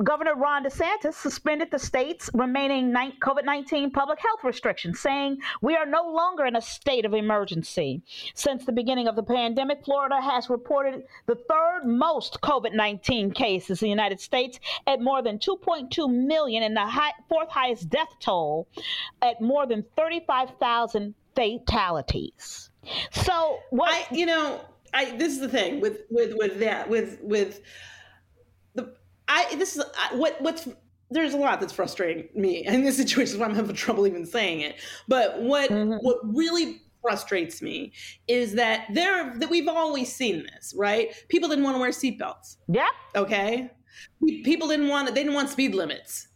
Governor 0.03 0.35
Ron 0.35 0.65
DeSantis 0.65 1.15
suspended 1.15 1.71
the 1.71 1.79
state's 1.79 2.31
remaining 2.33 2.93
COVID 2.93 3.45
19 3.45 3.91
public 3.91 4.19
health 4.19 4.45
restrictions, 4.45 5.01
saying 5.01 5.39
we 5.61 5.77
are 5.77 5.87
no 5.87 6.03
longer 6.11 6.47
in 6.47 6.57
a 6.57 6.61
state 6.61 7.05
of 7.05 7.13
emergency. 7.13 8.03
Since 8.35 8.65
the 8.65 8.73
beginning 8.73 9.09
of 9.09 9.17
the 9.17 9.23
pandemic, 9.23 9.85
Florida 9.85 10.21
has 10.21 10.49
reported 10.49 11.05
the 11.27 11.35
third 11.35 11.85
most 11.85 12.41
COVID 12.41 12.73
19 12.73 13.33
cases 13.33 13.83
in 13.83 13.87
the 13.87 13.91
United 13.91 14.21
States 14.21 14.59
at 14.87 15.01
more 15.01 15.23
than 15.23 15.39
2.2 15.39 16.11
million 16.11 16.63
and 16.63 16.77
the 16.77 16.87
high, 16.87 17.13
fourth 17.29 17.51
highest 17.51 17.91
death 17.91 18.15
toll 18.21 18.67
at 19.21 19.41
more 19.41 19.67
than 19.67 19.85
35,000 19.97 21.15
fatalities. 21.35 22.71
So, 23.11 23.59
what 23.71 23.91
I 23.91 24.15
you 24.15 24.27
know, 24.27 24.61
I 24.95 25.17
this 25.17 25.33
is 25.33 25.41
the 25.41 25.49
thing 25.49 25.81
with 25.81 26.03
with 26.11 26.35
with 26.37 26.59
that 26.61 26.89
with 26.89 27.19
with 27.21 27.61
I 29.31 29.55
this 29.57 29.77
is 29.77 29.85
I, 29.97 30.15
what 30.17 30.41
what's 30.43 30.69
there's 31.13 31.35
a 31.35 31.39
lot 31.39 31.61
that's 31.61 31.73
frustrating 31.73 32.29
me 32.35 32.65
in 32.67 32.85
this 32.85 32.97
situation. 32.97 33.39
Why 33.41 33.47
I'm 33.47 33.55
having 33.55 33.75
trouble 33.75 34.07
even 34.07 34.27
saying 34.27 34.61
it. 34.61 34.77
But 35.09 35.41
what 35.41 35.71
what 35.71 36.19
really 36.25 36.83
frustrates 37.03 37.63
me 37.63 37.93
is 38.29 38.53
that 38.55 38.87
there 38.93 39.35
that 39.39 39.49
we've 39.49 39.69
always 39.69 40.15
seen 40.15 40.47
this, 40.53 40.75
right? 40.77 41.15
People 41.29 41.49
didn't 41.49 41.65
want 41.65 41.77
to 41.77 41.81
wear 41.81 41.91
seatbelts. 41.91 42.57
yeah, 42.69 42.89
Okay, 43.17 43.71
people 44.45 44.69
didn't 44.69 44.89
want 44.89 45.09
they 45.09 45.15
didn't 45.23 45.35
want 45.35 45.49
speed 45.49 45.75
limits. 45.75 46.27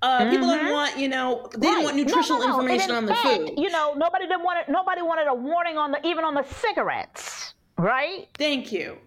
Uh, 0.00 0.28
People 0.30 0.48
didn't 0.48 0.72
want 0.72 0.98
you 0.98 1.08
know 1.08 1.48
they 1.52 1.60
didn't 1.60 1.74
Right. 1.76 1.84
want 1.84 1.96
No, 1.96 2.02
no, 2.02 2.08
nutritional 2.08 2.40
no. 2.40 2.48
Information 2.48 2.90
on 2.90 3.06
the 3.06 3.14
fact, 3.14 3.36
food. 3.36 3.52
You 3.56 3.70
know, 3.70 3.94
nobody 3.96 4.26
didn't 4.26 4.42
want 4.42 4.58
it. 4.60 4.68
Nobody 4.68 5.00
wanted 5.00 5.28
a 5.28 5.34
warning 5.34 5.78
on 5.78 5.92
the 5.92 6.04
even 6.06 6.24
on 6.24 6.34
the 6.34 6.42
cigarettes, 6.42 7.54
right? 7.78 8.26
Thank 8.34 8.72
you. 8.72 8.98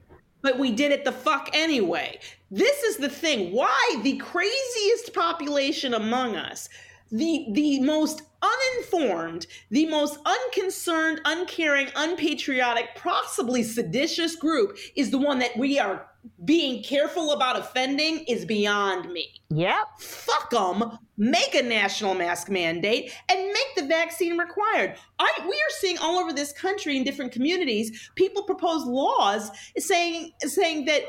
But 0.46 0.60
we 0.60 0.70
did 0.70 0.92
it 0.92 1.04
the 1.04 1.12
fuck 1.12 1.50
anyway. 1.54 2.20
This 2.52 2.84
is 2.84 2.98
the 2.98 3.10
thing. 3.10 3.52
Why 3.52 4.00
the 4.04 4.18
craziest 4.18 5.12
population 5.12 5.96
among 5.96 6.36
us, 6.36 6.70
the 7.12 7.48
the 7.52 7.80
most 7.82 8.22
uninformed, 8.42 9.48
the 9.72 9.86
most 9.88 10.20
unconcerned, 10.26 11.22
uncaring, 11.26 11.88
unpatriotic, 11.96 12.90
possibly 12.96 13.64
seditious 13.64 14.36
group 14.36 14.78
is 14.96 15.12
the 15.12 15.18
one 15.18 15.40
that 15.40 15.58
we 15.58 15.80
are 15.80 16.08
being 16.44 16.82
careful 16.84 17.32
about 17.32 17.58
offending 17.58 18.24
is 18.28 18.46
beyond 18.46 19.12
me 19.12 19.32
Yep. 19.50 19.78
fuck 20.00 20.50
them, 20.50 20.98
make 21.18 21.54
a 21.54 21.62
national 21.62 22.16
mask 22.16 22.50
mandate, 22.50 23.14
and 23.30 23.46
make 23.46 23.76
the 23.76 23.86
vaccine 23.86 24.38
required. 24.38 24.96
I, 25.20 25.32
we 25.44 25.54
are 25.54 25.76
seeing 25.80 26.00
all 26.00 26.18
over 26.18 26.34
this 26.34 26.52
country 26.52 26.98
in 26.98 27.04
different 27.04 27.32
communities, 27.32 28.10
people 28.16 28.44
propose 28.44 28.86
laws 28.86 29.52
saying 29.78 30.32
saying 30.40 30.86
that 30.86 31.04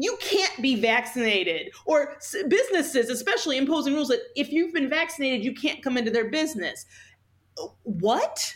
you 0.00 0.16
can't 0.20 0.62
be 0.62 0.76
vaccinated, 0.76 1.72
or 1.84 2.16
businesses, 2.48 3.10
especially 3.10 3.58
imposing 3.58 3.94
rules 3.94 4.08
that 4.08 4.20
if 4.34 4.50
you've 4.50 4.72
been 4.72 4.88
vaccinated, 4.88 5.44
you 5.44 5.54
can't 5.54 5.82
come 5.82 5.98
into 5.98 6.10
their 6.10 6.30
business. 6.30 6.86
Uh, 7.60 7.66
what? 7.82 8.54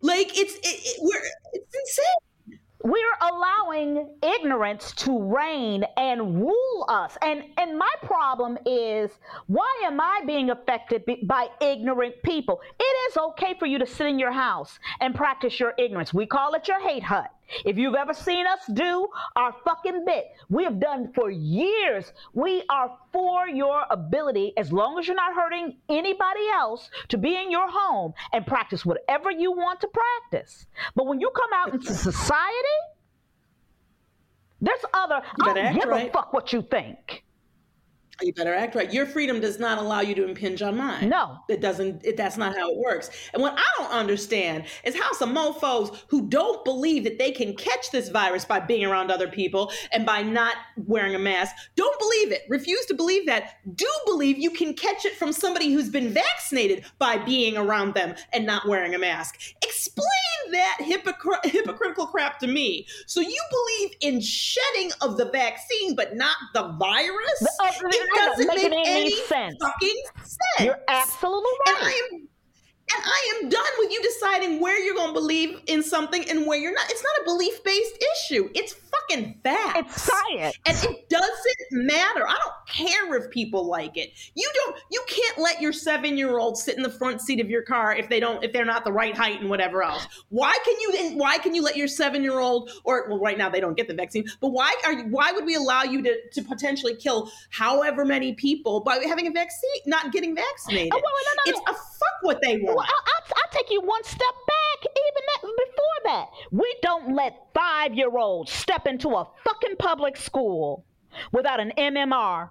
Like 0.00 0.36
it's 0.38 0.54
it, 0.56 0.80
it, 0.84 0.96
we're 1.00 1.22
it's 1.52 1.74
insane. 1.74 2.58
We're 2.84 3.16
allowing 3.20 3.52
allowing 3.72 4.08
ignorance 4.22 4.92
to 4.92 5.18
reign 5.18 5.84
and 5.96 6.40
rule 6.40 6.84
us. 6.88 7.16
And 7.22 7.44
and 7.56 7.78
my 7.78 7.90
problem 8.02 8.58
is 8.66 9.10
why 9.46 9.82
am 9.84 10.00
I 10.00 10.22
being 10.26 10.50
affected 10.50 11.04
by 11.24 11.48
ignorant 11.60 12.14
people? 12.22 12.60
It 12.78 13.10
is 13.10 13.16
okay 13.16 13.54
for 13.58 13.66
you 13.66 13.78
to 13.78 13.86
sit 13.86 14.06
in 14.06 14.18
your 14.18 14.32
house 14.32 14.78
and 15.00 15.14
practice 15.14 15.58
your 15.58 15.74
ignorance. 15.78 16.12
We 16.12 16.26
call 16.26 16.54
it 16.54 16.68
your 16.68 16.80
hate 16.80 17.02
hut. 17.02 17.30
If 17.64 17.76
you've 17.76 17.94
ever 17.94 18.14
seen 18.14 18.46
us 18.46 18.60
do 18.72 19.08
our 19.36 19.54
fucking 19.64 20.04
bit, 20.06 20.26
we 20.48 20.64
have 20.64 20.80
done 20.80 21.12
for 21.14 21.30
years. 21.30 22.12
We 22.32 22.62
are 22.68 22.96
for 23.12 23.48
your 23.48 23.84
ability, 23.90 24.54
as 24.56 24.72
long 24.72 24.98
as 24.98 25.06
you're 25.06 25.16
not 25.16 25.34
hurting 25.34 25.76
anybody 25.88 26.48
else, 26.54 26.90
to 27.08 27.18
be 27.18 27.36
in 27.36 27.50
your 27.50 27.68
home 27.68 28.14
and 28.32 28.46
practice 28.46 28.86
whatever 28.86 29.30
you 29.30 29.52
want 29.52 29.80
to 29.82 29.88
practice. 29.88 30.66
But 30.94 31.06
when 31.06 31.20
you 31.20 31.30
come 31.34 31.50
out 31.54 31.74
into 31.74 31.92
society, 31.94 32.78
there's 34.60 34.84
other. 34.94 35.20
I 35.42 35.54
don't 35.54 35.74
give 35.74 35.90
a 35.90 36.10
fuck 36.10 36.32
what 36.32 36.52
you 36.52 36.62
think. 36.62 37.21
You 38.22 38.32
better 38.32 38.54
act 38.54 38.74
right. 38.74 38.92
Your 38.92 39.06
freedom 39.06 39.40
does 39.40 39.58
not 39.58 39.78
allow 39.78 40.00
you 40.00 40.14
to 40.14 40.28
impinge 40.28 40.62
on 40.62 40.76
mine. 40.76 41.08
No. 41.08 41.38
It 41.48 41.60
doesn't, 41.60 42.04
it, 42.04 42.16
that's 42.16 42.36
not 42.36 42.56
how 42.56 42.70
it 42.70 42.76
works. 42.76 43.10
And 43.32 43.42
what 43.42 43.54
I 43.56 43.64
don't 43.78 43.90
understand 43.90 44.64
is 44.84 44.96
how 44.96 45.12
some 45.12 45.34
mofos 45.34 45.96
who 46.08 46.28
don't 46.28 46.64
believe 46.64 47.04
that 47.04 47.18
they 47.18 47.30
can 47.30 47.54
catch 47.56 47.90
this 47.90 48.08
virus 48.08 48.44
by 48.44 48.60
being 48.60 48.84
around 48.84 49.10
other 49.10 49.28
people 49.28 49.72
and 49.90 50.06
by 50.06 50.22
not 50.22 50.54
wearing 50.76 51.14
a 51.14 51.18
mask, 51.18 51.54
don't 51.76 51.98
believe 51.98 52.32
it, 52.32 52.42
refuse 52.48 52.86
to 52.86 52.94
believe 52.94 53.26
that, 53.26 53.56
do 53.74 53.88
believe 54.06 54.38
you 54.38 54.50
can 54.50 54.74
catch 54.74 55.04
it 55.04 55.14
from 55.14 55.32
somebody 55.32 55.72
who's 55.72 55.90
been 55.90 56.10
vaccinated 56.10 56.84
by 56.98 57.18
being 57.18 57.56
around 57.56 57.94
them 57.94 58.14
and 58.32 58.46
not 58.46 58.68
wearing 58.68 58.94
a 58.94 58.98
mask. 58.98 59.40
Explain 59.62 60.06
that 60.52 60.78
hypocr- 60.80 61.44
hypocritical 61.44 62.06
crap 62.06 62.38
to 62.38 62.46
me. 62.46 62.86
So 63.06 63.20
you 63.20 63.42
believe 63.50 63.90
in 64.00 64.20
shedding 64.20 64.92
of 65.00 65.16
the 65.16 65.26
vaccine, 65.26 65.94
but 65.96 66.16
not 66.16 66.36
the 66.54 66.68
virus? 66.78 67.42
Uh, 67.60 67.66
it 67.66 67.82
that 67.82 68.11
doesn't 68.14 68.46
doesn't 68.46 68.70
make 68.70 68.70
make 68.70 68.86
any 68.86 69.06
any 69.06 69.10
sense. 69.26 69.56
fucking 69.60 70.02
sense. 70.16 70.38
You're 70.60 70.78
absolutely 70.88 71.50
And 71.68 71.76
right. 71.76 71.86
I 71.86 72.08
am 72.14 72.28
and 72.94 73.02
I 73.04 73.40
am 73.42 73.48
done 73.48 73.72
with 73.78 73.90
you 73.90 74.02
deciding 74.02 74.60
where 74.60 74.78
you're 74.78 74.94
going 74.94 75.08
to 75.08 75.20
believe 75.20 75.60
in 75.66 75.82
something 75.82 76.28
and 76.28 76.46
where 76.46 76.58
you're 76.58 76.74
not. 76.74 76.90
It's 76.90 77.02
not 77.02 77.22
a 77.22 77.24
belief 77.24 77.62
based 77.64 78.04
issue. 78.14 78.50
It's 78.54 78.74
fucking 78.74 79.40
facts. 79.42 79.78
It's 79.78 80.02
science. 80.02 80.58
And 80.66 80.76
it 80.84 81.08
doesn't 81.08 81.70
matter. 81.70 82.26
I 82.28 82.36
don't 82.38 82.68
care 82.68 83.14
if 83.14 83.30
people 83.30 83.66
like 83.66 83.96
it. 83.96 84.12
You 84.34 84.50
don't. 84.54 84.76
You 84.90 85.02
can't 85.08 85.38
let 85.38 85.60
your 85.60 85.72
seven 85.72 86.16
year 86.16 86.38
old 86.38 86.58
sit 86.58 86.76
in 86.76 86.82
the 86.82 86.90
front 86.90 87.20
seat 87.20 87.40
of 87.40 87.48
your 87.48 87.62
car 87.62 87.94
if 87.94 88.08
they 88.08 88.20
don't. 88.20 88.42
If 88.44 88.52
they're 88.52 88.64
not 88.64 88.84
the 88.84 88.92
right 88.92 89.16
height 89.16 89.40
and 89.40 89.48
whatever 89.48 89.82
else. 89.82 90.06
Why 90.28 90.56
can 90.64 90.74
you? 90.80 91.16
Why 91.16 91.38
can 91.38 91.54
you 91.54 91.62
let 91.62 91.76
your 91.76 91.88
seven 91.88 92.22
year 92.22 92.38
old 92.38 92.70
or 92.84 93.06
well, 93.08 93.18
right 93.18 93.38
now 93.38 93.48
they 93.48 93.60
don't 93.60 93.76
get 93.76 93.88
the 93.88 93.94
vaccine. 93.94 94.24
But 94.40 94.48
why 94.48 94.74
are 94.84 94.92
you? 94.92 95.04
Why 95.04 95.32
would 95.32 95.44
we 95.44 95.54
allow 95.54 95.82
you 95.82 96.02
to 96.02 96.28
to 96.32 96.42
potentially 96.42 96.94
kill 96.94 97.30
however 97.50 98.04
many 98.04 98.34
people 98.34 98.80
by 98.80 98.98
having 99.06 99.26
a 99.26 99.30
vaccine, 99.30 99.70
not 99.86 100.12
getting 100.12 100.34
vaccinated? 100.34 100.92
Oh, 100.92 100.96
wait, 100.96 101.04
wait, 101.04 101.26
no, 101.26 101.52
no, 101.52 101.58
it's 101.58 101.70
a 101.70 101.74
fuck 101.74 102.22
what 102.22 102.40
they 102.42 102.58
want. 102.58 102.71
Well, 102.76 102.86
I'll, 102.86 103.24
I'll, 103.36 103.50
take 103.52 103.70
you 103.70 103.80
one 103.82 104.02
step 104.04 104.18
back, 104.46 104.78
even 104.84 105.22
that, 105.26 105.42
before 105.42 105.98
that. 106.04 106.26
We 106.50 106.74
don't 106.82 107.14
let 107.14 107.46
five 107.54 107.94
year 107.94 108.16
olds 108.16 108.50
step 108.52 108.86
into 108.86 109.10
a 109.10 109.28
fucking 109.44 109.76
public 109.78 110.16
school 110.16 110.84
without 111.32 111.60
an 111.60 111.72
MMR. 111.76 112.48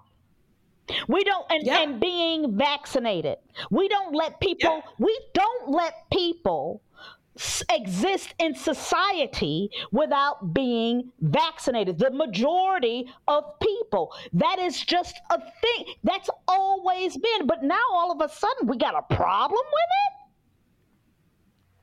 We 1.08 1.24
don't, 1.24 1.46
and, 1.50 1.64
Yeah. 1.66 1.82
and 1.82 2.00
being 2.00 2.56
vaccinated. 2.56 3.38
We 3.70 3.88
don't 3.88 4.14
let 4.14 4.40
people, 4.40 4.82
Yeah. 4.84 4.90
we 4.98 5.20
don't 5.32 5.70
let 5.70 6.08
people 6.10 6.82
exist 7.70 8.34
in 8.38 8.54
society 8.54 9.70
without 9.90 10.52
being 10.52 11.10
vaccinated. 11.20 11.98
The 11.98 12.10
majority 12.10 13.12
of 13.26 13.58
people. 13.60 14.12
That 14.32 14.58
is 14.58 14.80
just 14.80 15.16
a 15.30 15.38
thing. 15.38 15.94
That's 16.04 16.30
always 16.46 17.16
been. 17.16 17.46
But 17.46 17.62
now 17.62 17.84
all 17.90 18.12
of 18.12 18.20
a 18.20 18.32
sudden 18.32 18.66
we 18.66 18.76
got 18.76 18.94
a 18.94 19.14
problem 19.14 19.64
with 19.64 19.90
it? 20.02 20.12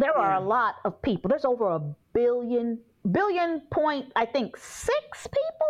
there 0.00 0.16
are 0.16 0.34
a 0.34 0.40
lot 0.40 0.76
of 0.84 1.00
people. 1.00 1.28
There's 1.28 1.44
over 1.44 1.68
a 1.68 1.80
billion, 2.12 2.78
billion 3.12 3.60
point, 3.70 4.12
I 4.16 4.26
think, 4.26 4.56
six 4.56 5.26
people 5.26 5.68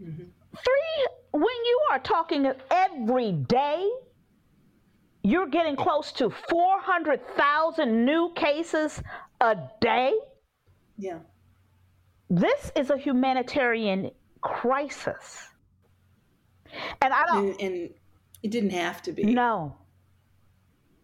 there. 0.00 0.08
Mm-hmm. 0.08 0.24
Three, 0.54 1.06
when 1.32 1.42
you 1.42 1.80
are 1.90 1.98
talking 1.98 2.50
every 2.70 3.32
day, 3.32 3.88
you're 5.22 5.48
getting 5.48 5.76
close 5.76 6.12
to 6.12 6.30
400,000 6.30 8.04
new 8.04 8.32
cases 8.36 9.02
a 9.40 9.56
day. 9.80 10.12
Yeah. 10.96 11.18
This 12.30 12.72
is 12.76 12.90
a 12.90 12.96
humanitarian 12.96 14.10
crisis. 14.40 15.48
And 17.02 17.12
I 17.12 17.24
don't. 17.26 17.48
And, 17.48 17.60
and 17.60 17.90
it 18.42 18.50
didn't 18.50 18.70
have 18.70 19.02
to 19.02 19.12
be. 19.12 19.24
No. 19.24 19.76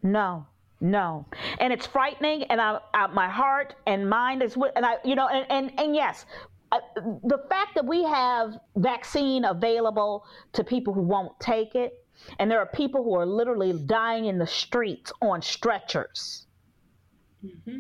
No. 0.03 0.47
No. 0.83 1.25
And 1.61 1.73
it's 1.73 1.87
frightening, 1.87 2.43
and 2.45 2.61
I, 2.61 2.81
I, 2.93 3.07
my 3.07 3.29
heart 3.29 3.77
and 3.87 4.11
mind 4.11 4.43
is 4.43 4.57
with, 4.57 4.73
and 4.75 4.85
I, 4.85 4.97
you 5.05 5.15
know, 5.15 5.29
and 5.29 5.47
and, 5.49 5.81
and 5.81 5.95
yes, 5.95 6.27
uh, 6.73 6.81
the 7.25 7.39
fact 7.49 7.77
that 7.77 7.87
we 7.87 8.03
have 8.03 8.59
vaccine 8.77 9.45
available 9.45 10.25
to 10.55 10.65
people 10.65 10.93
who 10.93 11.03
won't 11.03 11.39
take 11.39 11.77
it, 11.77 11.93
and 12.41 12.51
there 12.51 12.59
are 12.59 12.67
people 12.67 13.05
who 13.05 13.15
are 13.15 13.25
literally 13.27 13.73
dying 13.87 14.25
in 14.27 14.39
the 14.39 14.47
streets 14.47 15.13
on 15.23 15.41
stretchers 15.41 16.47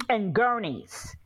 and 0.08 0.32
gurneys 0.32 1.16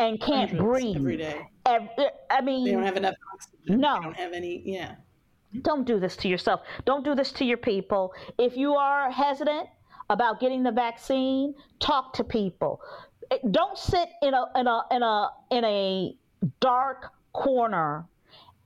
and 0.00 0.20
can't 0.20 0.50
Hundreds 0.50 0.82
breathe 0.82 0.96
every 0.96 1.16
day. 1.16 1.40
Ev- 1.66 1.88
I 2.30 2.40
mean, 2.40 2.64
They 2.64 2.72
don't 2.72 2.82
have 2.82 2.96
enough 2.96 3.14
oxygen. 3.32 3.80
No. 3.80 3.96
They 3.96 4.04
don't 4.06 4.16
have 4.16 4.32
any. 4.32 4.62
Yeah. 4.64 4.96
don't 5.62 5.86
do 5.86 6.00
this 6.00 6.16
to 6.16 6.28
yourself. 6.28 6.62
Don't 6.84 7.04
do 7.04 7.14
this 7.14 7.30
to 7.32 7.44
your 7.44 7.58
people. 7.58 8.12
If 8.38 8.56
you 8.56 8.74
are 8.74 9.10
hesitant 9.10 9.68
about 10.12 10.40
getting 10.40 10.62
the 10.62 10.70
vaccine, 10.72 11.54
talk 11.80 12.12
to 12.14 12.24
people. 12.24 12.80
Eh, 13.30 13.38
Don't 13.50 13.76
sit 13.78 14.08
in 14.22 14.34
a 14.34 14.44
in 14.56 14.66
a 14.66 14.82
in 14.90 15.02
a 15.02 15.30
in 15.50 15.64
a 15.64 16.16
dark 16.60 17.12
corner 17.32 18.04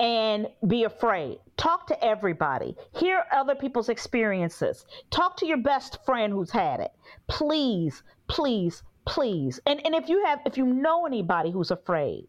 and 0.01 0.49
be 0.67 0.85
afraid. 0.85 1.39
Talk 1.57 1.87
to 1.87 2.05
everybody. 2.05 2.77
Hear 2.99 3.25
other 3.33 3.55
people's 3.55 3.89
experiences. 3.89 4.85
Talk 5.11 5.37
to 5.39 5.47
your 5.47 5.57
best 5.59 6.05
friend 6.05 6.33
who's 6.33 6.51
had 6.51 6.81
it. 6.81 6.93
Please, 7.29 8.03
please, 8.29 8.83
please. 9.07 9.61
And 9.67 9.81
and 9.87 9.95
if 9.95 10.09
you 10.09 10.25
have 10.27 10.41
if 10.45 10.59
you 10.59 10.67
know 10.67 11.07
anybody 11.07 11.51
who's 11.51 11.71
afraid, 11.71 12.27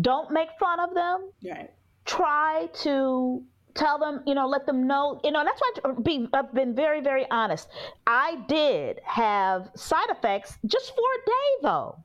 don't 0.00 0.30
make 0.32 0.48
fun 0.58 0.80
of 0.80 0.92
them 0.94 1.30
Right. 1.44 1.70
try 2.04 2.68
to 2.82 3.42
tell 3.78 3.98
them, 3.98 4.22
you 4.26 4.34
know, 4.34 4.46
let 4.46 4.66
them 4.66 4.86
know, 4.86 5.20
you 5.24 5.30
know, 5.30 5.44
that's 5.44 5.60
why 5.60 5.72
I 5.84 6.00
be, 6.02 6.28
I've 6.32 6.52
been 6.52 6.74
very, 6.74 7.00
very 7.00 7.26
honest. 7.30 7.68
I 8.06 8.36
did 8.48 9.00
have 9.04 9.70
side 9.74 10.10
effects 10.10 10.58
just 10.66 10.94
for 10.94 11.00
a 11.00 11.26
day, 11.26 11.50
though, 11.62 11.98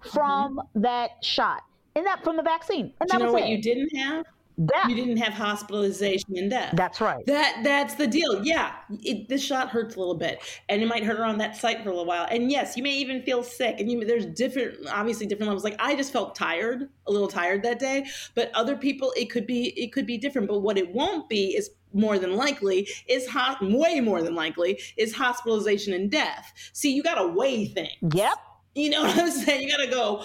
from 0.00 0.56
mm-hmm. 0.56 0.80
that 0.82 1.10
shot 1.22 1.62
and 1.94 2.04
that 2.04 2.22
from 2.24 2.36
the 2.36 2.42
vaccine. 2.42 2.92
And 3.00 3.08
Do 3.08 3.12
that 3.12 3.20
you 3.20 3.26
know 3.26 3.32
was 3.32 3.40
what 3.40 3.48
it. 3.48 3.52
you 3.52 3.62
didn't 3.62 3.96
have? 3.96 4.26
Death. 4.64 4.88
You 4.88 4.94
didn't 4.94 5.18
have 5.18 5.34
hospitalization 5.34 6.36
and 6.36 6.48
death. 6.48 6.72
That's 6.74 7.00
right. 7.00 7.24
That 7.26 7.60
that's 7.62 7.94
the 7.94 8.06
deal. 8.06 8.42
Yeah, 8.42 8.72
it, 9.02 9.28
this 9.28 9.44
shot 9.44 9.68
hurts 9.68 9.96
a 9.96 9.98
little 9.98 10.14
bit, 10.14 10.40
and 10.70 10.80
it 10.80 10.86
might 10.86 11.04
hurt 11.04 11.20
around 11.20 11.38
that 11.38 11.56
site 11.56 11.82
for 11.82 11.90
a 11.90 11.92
little 11.92 12.06
while. 12.06 12.26
And 12.30 12.50
yes, 12.50 12.74
you 12.74 12.82
may 12.82 12.94
even 12.94 13.22
feel 13.22 13.42
sick, 13.42 13.80
and 13.80 13.90
you, 13.92 14.02
there's 14.06 14.24
different, 14.24 14.78
obviously 14.90 15.26
different 15.26 15.48
levels. 15.48 15.62
Like 15.62 15.76
I 15.78 15.94
just 15.94 16.10
felt 16.10 16.34
tired, 16.34 16.88
a 17.06 17.12
little 17.12 17.28
tired 17.28 17.62
that 17.64 17.78
day, 17.78 18.06
but 18.34 18.50
other 18.54 18.76
people 18.76 19.12
it 19.14 19.26
could 19.26 19.46
be 19.46 19.74
it 19.80 19.92
could 19.92 20.06
be 20.06 20.16
different. 20.16 20.48
But 20.48 20.60
what 20.60 20.78
it 20.78 20.94
won't 20.94 21.28
be 21.28 21.54
is 21.54 21.70
more 21.92 22.18
than 22.18 22.34
likely 22.34 22.88
is 23.08 23.28
ho- 23.28 23.56
way 23.60 24.00
more 24.00 24.22
than 24.22 24.34
likely 24.34 24.80
is 24.96 25.14
hospitalization 25.14 25.92
and 25.92 26.10
death. 26.10 26.52
See, 26.72 26.92
you 26.94 27.02
got 27.02 27.16
to 27.16 27.28
weigh 27.28 27.66
things. 27.66 27.92
Yep. 28.14 28.38
You 28.74 28.90
know 28.90 29.02
what 29.02 29.18
I'm 29.18 29.30
saying? 29.30 29.62
You 29.62 29.76
got 29.76 29.84
to 29.84 29.90
go 29.90 30.22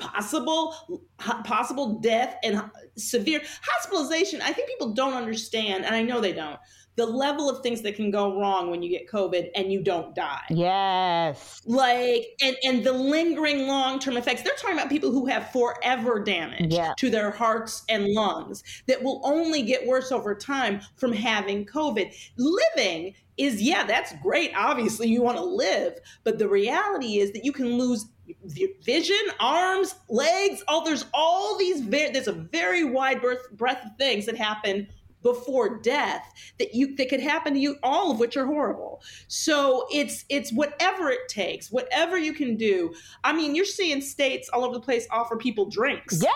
possible 0.00 0.74
possible 1.18 2.00
death 2.00 2.36
and 2.42 2.62
severe 2.96 3.40
hospitalization. 3.62 4.40
I 4.42 4.52
think 4.52 4.68
people 4.68 4.92
don't 4.94 5.14
understand, 5.14 5.84
and 5.84 5.94
I 5.94 6.02
know 6.02 6.20
they 6.20 6.32
don't. 6.32 6.58
The 6.96 7.06
level 7.06 7.48
of 7.48 7.62
things 7.62 7.80
that 7.82 7.94
can 7.94 8.10
go 8.10 8.38
wrong 8.38 8.70
when 8.70 8.82
you 8.82 8.90
get 8.90 9.08
COVID 9.08 9.50
and 9.54 9.72
you 9.72 9.82
don't 9.82 10.14
die 10.14 10.42
Yes. 10.50 11.62
like 11.64 12.26
and 12.42 12.56
and 12.62 12.84
the 12.84 12.92
lingering 12.92 13.66
long-term 13.66 14.16
effects 14.18 14.42
they're 14.42 14.52
talking 14.56 14.76
about 14.76 14.90
people 14.90 15.10
who 15.10 15.24
have 15.26 15.50
forever 15.50 16.22
damage 16.22 16.74
Yeah. 16.74 16.92
to 16.98 17.08
their 17.08 17.30
hearts 17.30 17.84
and 17.88 18.08
lungs 18.08 18.62
that 18.86 19.02
will 19.02 19.22
only 19.24 19.62
get 19.62 19.86
worse 19.86 20.12
over 20.12 20.34
time 20.34 20.80
from 20.96 21.12
having 21.12 21.64
covid 21.64 22.12
living 22.36 23.14
is 23.38 23.62
yeah 23.62 23.84
that's 23.86 24.12
great 24.22 24.50
obviously 24.54 25.08
you 25.08 25.22
want 25.22 25.38
to 25.38 25.44
live 25.44 25.94
but 26.24 26.38
the 26.38 26.48
reality 26.48 27.18
is 27.18 27.32
that 27.32 27.44
you 27.44 27.52
can 27.52 27.78
lose 27.78 28.06
vision 28.82 29.16
arms 29.40 29.94
legs 30.08 30.62
all 30.68 30.84
there's 30.84 31.04
all 31.14 31.56
these 31.58 31.86
there's 31.88 32.28
a 32.28 32.32
very 32.32 32.84
wide 32.84 33.20
breadth, 33.20 33.50
breadth 33.52 33.84
of 33.84 33.96
things 33.98 34.26
that 34.26 34.36
happen 34.36 34.86
before 35.22 35.78
death 35.80 36.32
that 36.58 36.74
you 36.74 36.96
that 36.96 37.08
could 37.10 37.20
happen 37.20 37.52
to 37.52 37.60
you 37.60 37.76
all 37.82 38.10
of 38.10 38.18
which 38.18 38.36
are 38.38 38.46
horrible. 38.46 39.02
So 39.28 39.86
it's 39.92 40.24
it's 40.30 40.50
whatever 40.52 41.10
it 41.10 41.28
takes 41.28 41.70
whatever 41.70 42.16
you 42.18 42.32
can 42.32 42.56
do. 42.56 42.94
I 43.22 43.32
mean 43.34 43.54
you're 43.54 43.64
seeing 43.66 44.00
states 44.00 44.48
all 44.52 44.64
over 44.64 44.74
the 44.74 44.80
place 44.80 45.06
offer 45.10 45.36
people 45.36 45.66
drinks 45.66 46.22
Yep. 46.22 46.30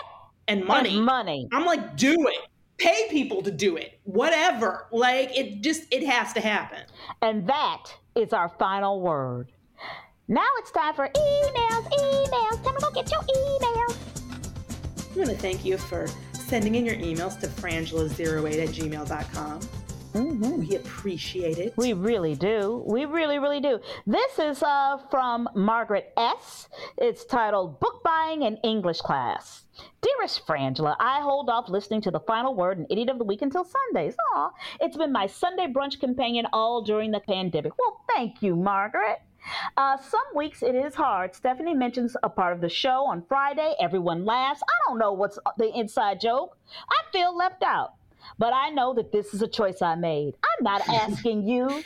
and 0.47 0.65
money. 0.65 0.97
And 0.97 1.05
money. 1.05 1.47
i'm 1.51 1.65
like 1.65 1.97
do 1.97 2.13
it. 2.27 2.47
Pay 2.77 3.07
people 3.09 3.41
to 3.41 3.51
do 3.51 3.75
it. 3.77 3.99
Whatever. 4.03 4.87
Like 4.91 5.35
it 5.35 5.61
just 5.61 5.83
it 5.91 6.05
has 6.05 6.33
to 6.33 6.41
happen. 6.41 6.83
And 7.23 7.47
that 7.49 7.85
is 8.15 8.33
our 8.33 8.49
final 8.49 9.01
word. 9.01 9.51
Now 10.27 10.47
it's 10.57 10.71
time 10.71 10.95
for 10.95 11.07
emails, 11.07 11.87
emails. 11.91 12.63
Time 12.63 12.75
to 12.75 12.81
go 12.81 12.91
get 12.91 13.11
your 13.11 13.21
emails. 13.21 13.97
i 15.13 15.17
want 15.17 15.29
to 15.29 15.37
thank 15.37 15.63
you 15.63 15.77
for 15.77 16.07
sending 16.33 16.73
in 16.75 16.83
your 16.85 16.95
emails 16.95 17.39
to 17.39 17.47
frangela08 17.47 18.63
at 18.63 18.69
gmail.com 18.69 19.59
we 20.15 20.75
appreciate 20.77 21.57
it 21.57 21.73
We 21.75 21.91
really 21.91 22.35
do. 22.35 22.83
We 22.87 23.03
really, 23.05 23.37
really 23.37 23.59
do. 23.59 23.79
This 24.07 24.39
is 24.39 24.63
uh, 24.63 24.97
from 25.11 25.49
Margaret 25.55 26.13
S. 26.15 26.69
It's 26.97 27.25
titled 27.25 27.81
Book 27.81 28.01
Buying 28.03 28.43
in 28.43 28.55
English 28.63 29.01
Class. 29.01 29.65
Dearest 30.01 30.47
Frangela, 30.47 30.95
I 30.99 31.19
hold 31.19 31.49
off 31.49 31.67
listening 31.67 32.01
to 32.01 32.11
the 32.11 32.21
final 32.21 32.55
word 32.55 32.77
and 32.77 32.87
idiot 32.89 33.09
of 33.09 33.17
the 33.17 33.25
week 33.25 33.41
until 33.41 33.65
Sundays. 33.65 34.15
Aw, 34.33 34.51
it's 34.79 34.95
been 34.95 35.11
my 35.11 35.27
Sunday 35.27 35.67
brunch 35.67 35.99
companion 35.99 36.47
all 36.53 36.81
during 36.81 37.11
the 37.11 37.19
pandemic. 37.19 37.73
Well, 37.77 37.99
thank 38.07 38.41
you, 38.41 38.55
Margaret. 38.55 39.19
Uh, 39.77 39.97
some 39.97 40.23
weeks 40.35 40.63
it 40.63 40.75
is 40.75 40.95
hard. 40.95 41.35
Stephanie 41.35 41.73
mentions 41.73 42.15
a 42.23 42.29
part 42.29 42.53
of 42.53 42.61
the 42.61 42.69
show 42.69 43.05
on 43.05 43.23
Friday. 43.27 43.73
Everyone 43.79 44.25
laughs. 44.25 44.61
I 44.63 44.89
don't 44.89 44.99
know 44.99 45.13
what's 45.13 45.39
the 45.57 45.77
inside 45.77 46.19
joke. 46.19 46.57
I 46.89 47.11
feel 47.11 47.35
left 47.35 47.63
out. 47.63 47.93
But 48.39 48.53
I 48.53 48.69
know 48.69 48.93
that 48.95 49.11
this 49.11 49.33
is 49.33 49.41
a 49.41 49.47
choice 49.47 49.81
I 49.81 49.95
made. 49.95 50.35
I'm 50.43 50.63
not 50.63 50.87
asking 50.89 51.47
you 51.47 51.83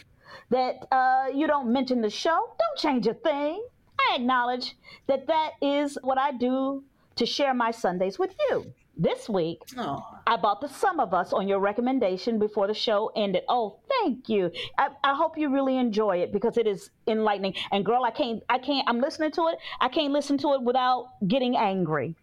that 0.50 0.88
uh, 0.92 1.26
you 1.34 1.48
don't 1.48 1.72
mention 1.72 2.02
the 2.02 2.10
show. 2.10 2.50
Don't 2.60 2.78
change 2.78 3.08
a 3.08 3.14
thing. 3.14 3.64
I 4.00 4.16
acknowledge 4.16 4.76
that 5.08 5.28
that 5.28 5.52
is 5.62 5.98
what 6.02 6.18
I 6.18 6.32
do 6.32 6.84
to 7.18 7.26
share 7.26 7.54
my 7.54 7.72
Sundays 7.72 8.18
with 8.18 8.34
you. 8.50 8.74
This 9.02 9.30
week, 9.30 9.62
oh 9.78 10.04
I 10.28 10.36
bought 10.36 10.60
The 10.60 10.68
Sum 10.68 11.00
of 11.00 11.14
Us 11.14 11.32
on 11.32 11.48
your 11.48 11.60
recommendation 11.60 12.38
before 12.38 12.68
the 12.68 12.74
show 12.74 13.12
ended. 13.16 13.44
Oh, 13.48 13.80
thank 13.88 14.28
you. 14.28 14.52
I, 14.78 14.90
I 15.06 15.14
hope 15.16 15.38
you 15.38 15.50
really 15.50 15.78
enjoy 15.78 16.18
it 16.18 16.34
because 16.34 16.58
it 16.58 16.68
is 16.68 16.90
enlightening. 17.08 17.54
And 17.72 17.86
girl, 17.86 18.04
I 18.04 18.12
can't, 18.12 18.44
I 18.50 18.58
can't, 18.60 18.86
I'm 18.90 19.00
listening 19.00 19.32
to 19.32 19.48
it. 19.48 19.58
I 19.80 19.88
can't 19.88 20.12
listen 20.12 20.38
to 20.40 20.54
it 20.56 20.62
without 20.64 21.12
getting 21.26 21.56
angry. 21.56 22.14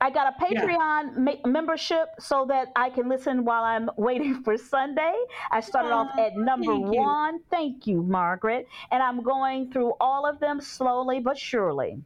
I 0.00 0.10
got 0.10 0.28
a 0.32 0.34
Yeah. 0.50 0.64
Patreon 0.66 1.16
ma- 1.16 1.50
membership 1.50 2.06
so 2.20 2.44
that 2.48 2.68
I 2.76 2.90
can 2.90 3.08
listen 3.08 3.44
while 3.44 3.64
I'm 3.64 3.90
waiting 3.96 4.42
for 4.44 4.56
Sunday. 4.56 5.14
I 5.50 5.60
started 5.60 5.90
off 5.90 6.10
at 6.16 6.36
number 6.36 6.72
thank 6.74 6.94
you. 6.94 7.00
one. 7.00 7.40
Thank 7.50 7.86
you, 7.88 8.02
Margaret. 8.02 8.68
And 8.92 9.02
I'm 9.02 9.22
going 9.22 9.72
through 9.72 9.94
all 10.00 10.26
of 10.26 10.38
them 10.38 10.60
slowly 10.60 11.18
but 11.18 11.36
surely. 11.38 12.02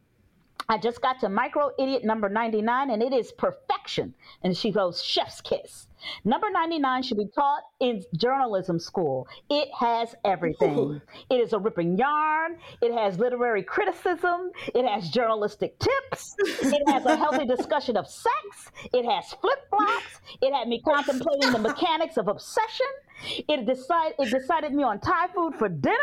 I 0.69 0.77
just 0.77 1.01
got 1.01 1.19
to 1.21 1.29
Micro 1.29 1.71
Idiot 1.79 2.05
number 2.05 2.29
99, 2.29 2.91
and 2.91 3.01
it 3.01 3.11
is 3.11 3.31
perfection. 3.31 4.13
And 4.43 4.55
she 4.55 4.71
goes, 4.71 5.01
Chef's 5.01 5.41
Kiss. 5.41 5.87
Number 6.23 6.49
99 6.51 7.01
should 7.03 7.17
be 7.17 7.27
taught 7.27 7.63
in 7.79 8.03
journalism 8.15 8.79
school. 8.79 9.27
It 9.49 9.67
has 9.77 10.13
everything. 10.23 10.77
Ooh. 10.77 11.01
It 11.29 11.35
is 11.35 11.53
a 11.53 11.59
ripping 11.59 11.97
yarn. 11.97 12.57
It 12.81 12.93
has 12.93 13.17
literary 13.17 13.63
criticism. 13.63 14.51
It 14.75 14.87
has 14.87 15.09
journalistic 15.09 15.77
tips. 15.79 16.35
It 16.39 16.87
has 16.87 17.03
a 17.05 17.15
healthy 17.15 17.45
discussion 17.45 17.97
of 17.97 18.07
sex. 18.07 18.71
It 18.93 19.05
has 19.05 19.33
flip 19.33 19.59
flops. 19.69 20.21
It 20.41 20.53
had 20.53 20.67
me 20.67 20.81
contemplating 20.81 21.51
the 21.51 21.59
mechanics 21.59 22.17
of 22.17 22.27
obsession. 22.27 22.85
It, 23.47 23.65
decide, 23.65 24.13
it 24.19 24.29
decided 24.31 24.73
me 24.73 24.83
on 24.83 24.99
Thai 24.99 25.27
food 25.35 25.55
for 25.55 25.67
dinner. 25.67 25.95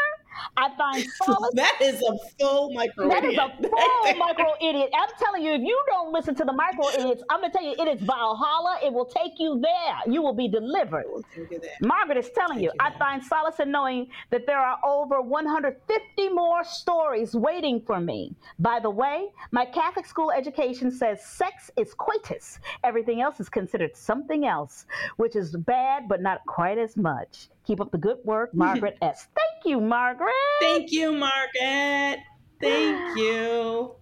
I 0.57 0.71
find 0.77 1.05
solace 1.25 1.55
that 1.55 1.79
is 1.81 2.03
a 2.03 2.17
full 2.39 2.73
micro 2.73 3.09
that 3.09 3.25
is 3.25 3.39
a 3.39 3.49
full 3.63 4.17
micro 4.19 4.53
idiot. 4.61 4.91
I'm 4.95 5.09
telling 5.19 5.43
you, 5.43 5.53
if 5.53 5.63
you 5.63 5.81
don't 5.87 6.13
listen 6.13 6.35
to 6.37 6.45
the 6.45 6.53
micro 6.53 6.89
idiots, 6.89 7.23
I'm 7.31 7.41
gonna 7.41 7.53
tell 7.53 7.65
you, 7.65 7.75
it 7.79 7.89
is 7.89 8.01
Valhalla. 8.03 8.81
It 8.85 8.93
will 8.93 9.07
take 9.07 9.33
you 9.39 9.61
there. 9.61 10.13
You 10.13 10.23
will 10.23 10.35
be 10.35 10.49
delivered. 10.49 11.05
That. 11.37 11.63
Margaret 11.81 12.19
is 12.19 12.31
telling 12.35 12.61
you, 12.61 12.67
you, 12.67 12.73
I 12.81 12.91
find 12.99 13.23
solace 13.23 13.61
in 13.61 13.71
knowing 13.71 14.09
that 14.31 14.47
there 14.47 14.59
are 14.59 14.79
over 14.85 15.21
150 15.21 16.29
more 16.31 16.65
stories 16.65 17.35
waiting 17.35 17.81
for 17.81 18.01
me. 18.01 18.35
By 18.59 18.81
the 18.81 18.91
way, 18.91 19.29
my 19.53 19.65
Catholic 19.65 20.07
school 20.07 20.31
education 20.31 20.91
says 20.91 21.25
sex 21.25 21.71
is 21.77 21.95
coitus. 21.95 22.59
Everything 22.85 23.21
else 23.21 23.41
is 23.41 23.49
considered 23.49 23.97
something 23.97 24.47
else, 24.47 24.87
which 25.17 25.37
is 25.37 25.57
bad, 25.57 26.09
but 26.09 26.21
not 26.21 26.45
quite 26.47 26.79
as 26.79 26.97
much. 26.97 27.49
Keep 27.67 27.81
up 27.81 27.91
the 27.91 27.99
good 27.99 28.19
work, 28.25 28.51
Margaret 28.55 28.97
S. 29.03 29.29
Thank 29.37 29.65
you, 29.65 29.81
Margaret. 29.81 30.33
Thank 30.61 30.93
you, 30.93 31.13
Margaret. 31.13 32.19
Thank 32.61 33.19
you. 33.19 33.95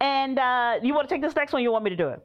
And 0.00 0.38
uh, 0.38 0.78
you 0.82 0.94
want 0.94 1.08
to 1.08 1.14
take 1.14 1.22
this 1.22 1.36
next 1.36 1.52
one? 1.52 1.62
You 1.62 1.72
want 1.72 1.84
me 1.84 1.90
to 1.90 1.96
do 1.96 2.08
it? 2.08 2.20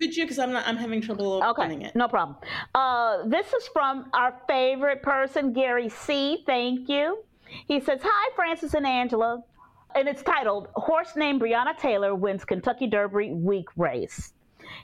Could 0.00 0.14
you? 0.16 0.24
Because 0.24 0.38
I'm 0.38 0.52
not. 0.52 0.66
I'm 0.66 0.76
having 0.76 1.00
trouble 1.00 1.42
opening 1.42 1.78
Okay, 1.78 1.88
it. 1.88 1.94
no 1.96 2.08
problem. 2.08 2.36
Uh, 2.74 3.26
this 3.26 3.52
is 3.54 3.68
from 3.68 4.10
our 4.12 4.34
favorite 4.48 5.02
person, 5.02 5.52
Gary 5.52 5.88
C. 5.88 6.42
Thank 6.46 6.88
you. 6.88 7.22
He 7.68 7.80
says, 7.80 8.00
"Hi, 8.02 8.30
Frances 8.34 8.74
and 8.74 8.84
Angela," 8.86 9.42
and 9.94 10.08
it's 10.08 10.22
titled 10.22 10.68
"Horse 10.74 11.14
Named 11.16 11.40
Breonna 11.40 11.78
Taylor 11.78 12.14
Wins 12.14 12.44
Kentucky 12.44 12.88
Derby 12.88 13.32
Week 13.32 13.68
Race." 13.76 14.34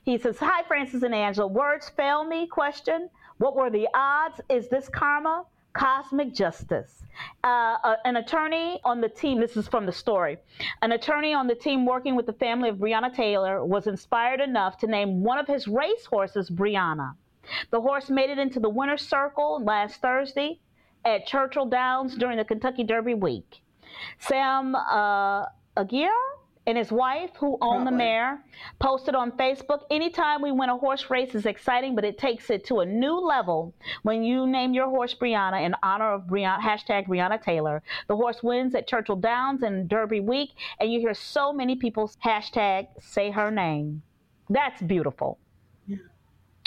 He 0.05 0.17
says, 0.17 0.37
"Hi, 0.39 0.63
Frances 0.63 1.03
and 1.03 1.15
Angela. 1.15 1.49
Words 1.49 1.91
fail 1.97 2.25
me? 2.25 2.47
Question: 2.47 3.11
What 3.41 3.57
were 3.57 3.71
the 3.71 3.89
odds? 3.95 4.39
Is 4.49 4.69
this 4.69 4.89
karma?" 4.89 5.45
Cosmic 5.73 6.35
justice. 6.35 7.05
Uh, 7.45 7.95
an 8.05 8.17
attorney 8.17 8.81
on 8.85 9.01
the 9.01 9.09
team, 9.09 9.39
this 9.39 9.57
is 9.57 9.69
from 9.69 9.87
the 9.87 9.93
story. 9.93 10.37
An 10.83 10.93
attorney 10.93 11.33
on 11.33 11.47
the 11.47 11.55
team 11.55 11.87
working 11.87 12.17
with 12.17 12.27
the 12.27 12.33
family 12.33 12.69
of 12.69 12.77
Breonna 12.77 13.15
Taylor 13.15 13.65
was 13.65 13.87
inspired 13.87 14.41
enough 14.41 14.79
to 14.79 14.89
name 14.89 15.23
one 15.23 15.39
of 15.39 15.47
his 15.47 15.69
race 15.69 16.05
horses 16.07 16.51
Brianna. 16.51 17.15
The 17.71 17.81
horse 17.81 18.11
made 18.11 18.31
it 18.31 18.39
into 18.39 18.59
the 18.59 18.69
winner's 18.69 19.07
circle 19.07 19.63
last 19.65 20.01
Thursday 20.01 20.59
at 21.05 21.27
Churchill 21.27 21.67
Downs 21.67 22.17
during 22.17 22.37
the 22.37 22.45
Kentucky 22.45 22.85
Derby 22.85 23.15
week. 23.15 23.63
Sam 24.19 24.75
uh, 24.75 25.47
Aguiar 25.77 26.11
and 26.67 26.77
his 26.77 26.93
wife, 26.93 27.31
who 27.37 27.57
own 27.61 27.85
the 27.85 27.91
mare, 27.91 28.43
posted 28.79 29.15
on 29.15 29.33
Facebook 29.33 29.81
Anytime 29.91 30.43
we 30.43 30.53
win 30.53 30.69
a 30.69 30.77
horse 30.77 31.11
race 31.11 31.35
is 31.35 31.47
exciting, 31.47 31.95
but 31.95 32.05
it 32.05 32.19
takes 32.19 32.51
it 32.51 32.65
to 32.67 32.81
a 32.81 32.87
new 32.87 33.19
level 33.19 33.75
when 34.03 34.23
you 34.23 34.47
name 34.47 34.73
your 34.75 34.89
horse 34.89 35.15
Brianna 35.15 35.65
in 35.65 35.75
honor 35.83 36.13
of 36.13 36.23
Brianna, 36.23 36.61
hashtag 36.61 37.09
Breonna 37.09 37.43
Taylor. 37.43 37.83
The 38.09 38.17
horse 38.17 38.43
wins 38.43 38.75
at 38.75 38.87
Churchill 38.87 39.17
Downs 39.17 39.63
and 39.63 39.89
Derby 39.89 40.21
week, 40.21 40.51
and 40.79 40.93
you 40.93 41.01
hear 41.01 41.15
so 41.15 41.53
many 41.53 41.77
people 41.77 42.11
hashtag 42.25 42.89
say 43.01 43.31
her 43.31 43.51
name. 43.51 44.03
That's 44.49 44.83
beautiful. 44.83 45.39
Yeah. 45.87 45.97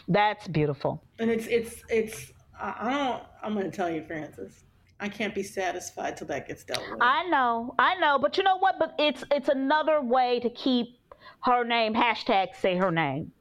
That's 0.08 0.48
beautiful. 0.48 1.04
And 1.20 1.30
it's 1.30 1.48
it's 1.48 1.84
it's. 1.90 2.34
I 2.60 2.76
I 2.80 2.92
don't. 2.92 3.24
I'm 3.42 3.54
going 3.54 3.70
to 3.70 3.76
tell 3.76 3.90
you, 3.90 4.04
Frances. 4.04 4.64
I 5.04 5.10
can't 5.10 5.36
be 5.36 5.44
satisfied 5.44 6.16
till 6.16 6.28
that 6.28 6.48
gets 6.48 6.64
dealt 6.64 6.80
with. 6.90 7.00
I 7.02 7.28
know, 7.28 7.76
I 7.78 7.96
know, 7.96 8.18
but 8.18 8.38
you 8.38 8.44
know 8.44 8.58
what? 8.58 8.76
But 8.80 8.96
it's 8.98 9.22
it's 9.32 9.50
another 9.50 10.00
way 10.00 10.40
to 10.40 10.50
keep 10.50 10.98
her 11.42 11.66
name 11.66 11.94
hashtag 11.94 12.56
say 12.56 12.78
her 12.78 12.90
name. 12.90 13.34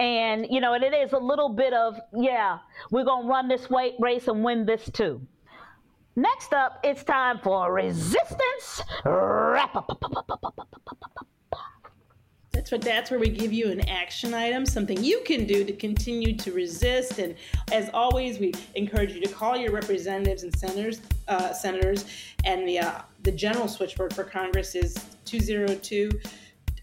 And, 0.00 0.48
you 0.50 0.60
know, 0.60 0.74
and 0.74 0.82
it 0.82 0.92
is 0.92 1.12
a 1.12 1.18
little 1.18 1.50
bit 1.50 1.72
of, 1.72 2.00
yeah, 2.12 2.58
we're 2.90 3.04
to 3.04 3.28
run 3.28 3.46
this 3.46 3.70
weight 3.70 3.94
race 4.00 4.26
and 4.26 4.42
win 4.42 4.66
this 4.66 4.90
too. 4.92 5.20
Next 6.16 6.52
up, 6.52 6.80
it's 6.82 7.04
time 7.04 7.38
for 7.44 7.72
resistance 7.72 8.82
wrap 9.04 9.76
up. 9.76 10.02
That's 12.76 12.98
that's 12.98 13.10
where 13.12 13.20
we 13.20 13.30
give 13.30 13.52
you 13.52 13.70
an 13.70 13.88
action 13.88 14.34
item, 14.34 14.66
something 14.66 15.02
you 15.02 15.22
can 15.24 15.46
do 15.46 15.64
to 15.64 15.72
continue 15.72 16.36
to 16.36 16.52
resist. 16.52 17.18
And 17.18 17.36
as 17.72 17.88
always, 17.94 18.38
we 18.38 18.52
encourage 18.74 19.12
you 19.12 19.20
to 19.22 19.28
call 19.28 19.56
your 19.56 19.72
representatives 19.72 20.42
and 20.42 20.54
senators. 20.58 21.00
Uh, 21.26 21.52
senators, 21.52 22.04
and 22.44 22.68
the 22.68 22.80
uh, 22.80 23.00
the 23.22 23.32
general 23.32 23.68
switchboard 23.68 24.12
for 24.12 24.24
Congress 24.24 24.74
is 24.74 24.94
202. 25.24 26.10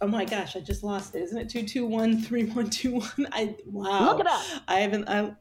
Oh 0.02 0.08
my 0.08 0.26
gosh, 0.26 0.56
I 0.56 0.62
just 0.62 0.84
lost 0.84 1.16
it. 1.16 1.22
Isn't 1.22 1.38
it 1.38 1.50
221 1.50 2.22
3121? 2.22 3.28
I 3.32 3.56
wow. 3.66 4.06
Look 4.06 4.22
it 4.22 4.28
up. 4.28 4.42
I 4.68 4.80
haven't 4.80 5.08
I, 5.08 5.32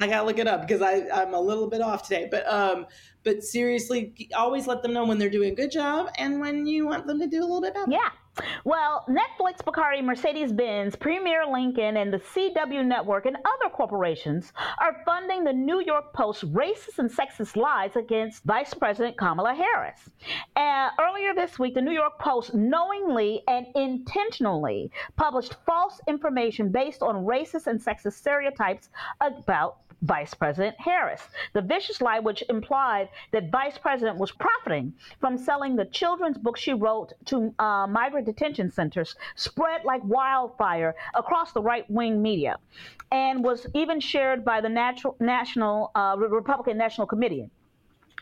I 0.00 0.06
got 0.06 0.20
to 0.20 0.26
look 0.26 0.38
it 0.38 0.46
up 0.46 0.66
because 0.66 0.82
I 0.82 1.08
I'm 1.10 1.32
a 1.32 1.40
little 1.40 1.68
bit 1.68 1.80
off 1.80 2.06
today. 2.08 2.28
But 2.30 2.46
um 2.52 2.86
but 3.22 3.42
seriously, 3.42 4.28
always 4.36 4.66
let 4.66 4.82
them 4.82 4.92
know 4.92 5.04
when 5.04 5.18
they're 5.18 5.30
doing 5.30 5.52
a 5.52 5.54
good 5.54 5.70
job 5.70 6.10
and 6.18 6.40
when 6.40 6.66
you 6.66 6.86
want 6.86 7.06
them 7.06 7.18
to 7.20 7.26
do 7.26 7.40
a 7.40 7.46
little 7.46 7.62
bit 7.62 7.72
better. 7.72 7.90
Yeah. 7.90 8.10
Well, 8.64 9.04
Netflix, 9.08 9.58
Bacardi, 9.58 10.02
Mercedes 10.02 10.52
Benz, 10.52 10.96
Premier 10.96 11.46
Lincoln, 11.46 11.96
and 11.96 12.12
the 12.12 12.18
CW 12.18 12.84
Network 12.84 13.26
and 13.26 13.36
other 13.36 13.70
corporations 13.72 14.52
are 14.80 15.02
funding 15.04 15.44
the 15.44 15.52
New 15.52 15.80
York 15.80 16.12
Post's 16.12 16.44
racist 16.44 16.98
and 16.98 17.10
sexist 17.10 17.56
lies 17.56 17.94
against 17.96 18.42
Vice 18.44 18.74
President 18.74 19.16
Kamala 19.16 19.54
Harris. 19.54 20.10
Uh, 20.56 20.90
earlier 21.00 21.34
this 21.34 21.58
week, 21.58 21.74
the 21.74 21.82
New 21.82 21.92
York 21.92 22.18
Post 22.18 22.54
knowingly 22.54 23.42
and 23.46 23.66
intentionally 23.76 24.90
published 25.16 25.56
false 25.64 26.00
information 26.08 26.70
based 26.70 27.02
on 27.02 27.24
racist 27.24 27.66
and 27.66 27.80
sexist 27.80 28.14
stereotypes 28.14 28.88
about 29.20 29.78
Vice 30.04 30.34
President 30.34 30.76
Harris. 30.78 31.22
The 31.54 31.62
vicious 31.62 32.02
lie, 32.02 32.18
which 32.18 32.44
implied 32.50 33.08
that 33.32 33.50
Vice 33.50 33.78
President 33.78 34.18
was 34.18 34.32
profiting 34.32 34.92
from 35.18 35.38
selling 35.38 35.76
the 35.76 35.86
children's 35.86 36.36
book 36.36 36.58
she 36.58 36.74
wrote 36.74 37.14
to 37.26 37.54
uh, 37.58 37.86
migrant 37.86 38.23
detention 38.24 38.70
centers, 38.70 39.14
spread 39.36 39.84
like 39.84 40.02
wildfire 40.04 40.94
across 41.14 41.52
the 41.52 41.62
right 41.62 41.88
wing 41.90 42.20
media 42.20 42.56
and 43.12 43.44
was 43.44 43.66
even 43.74 44.00
shared 44.00 44.44
by 44.44 44.60
the 44.60 44.68
natural, 44.68 45.16
National 45.20 45.90
uh, 45.94 46.16
Republican 46.18 46.76
National 46.76 47.06
Committee. 47.06 47.48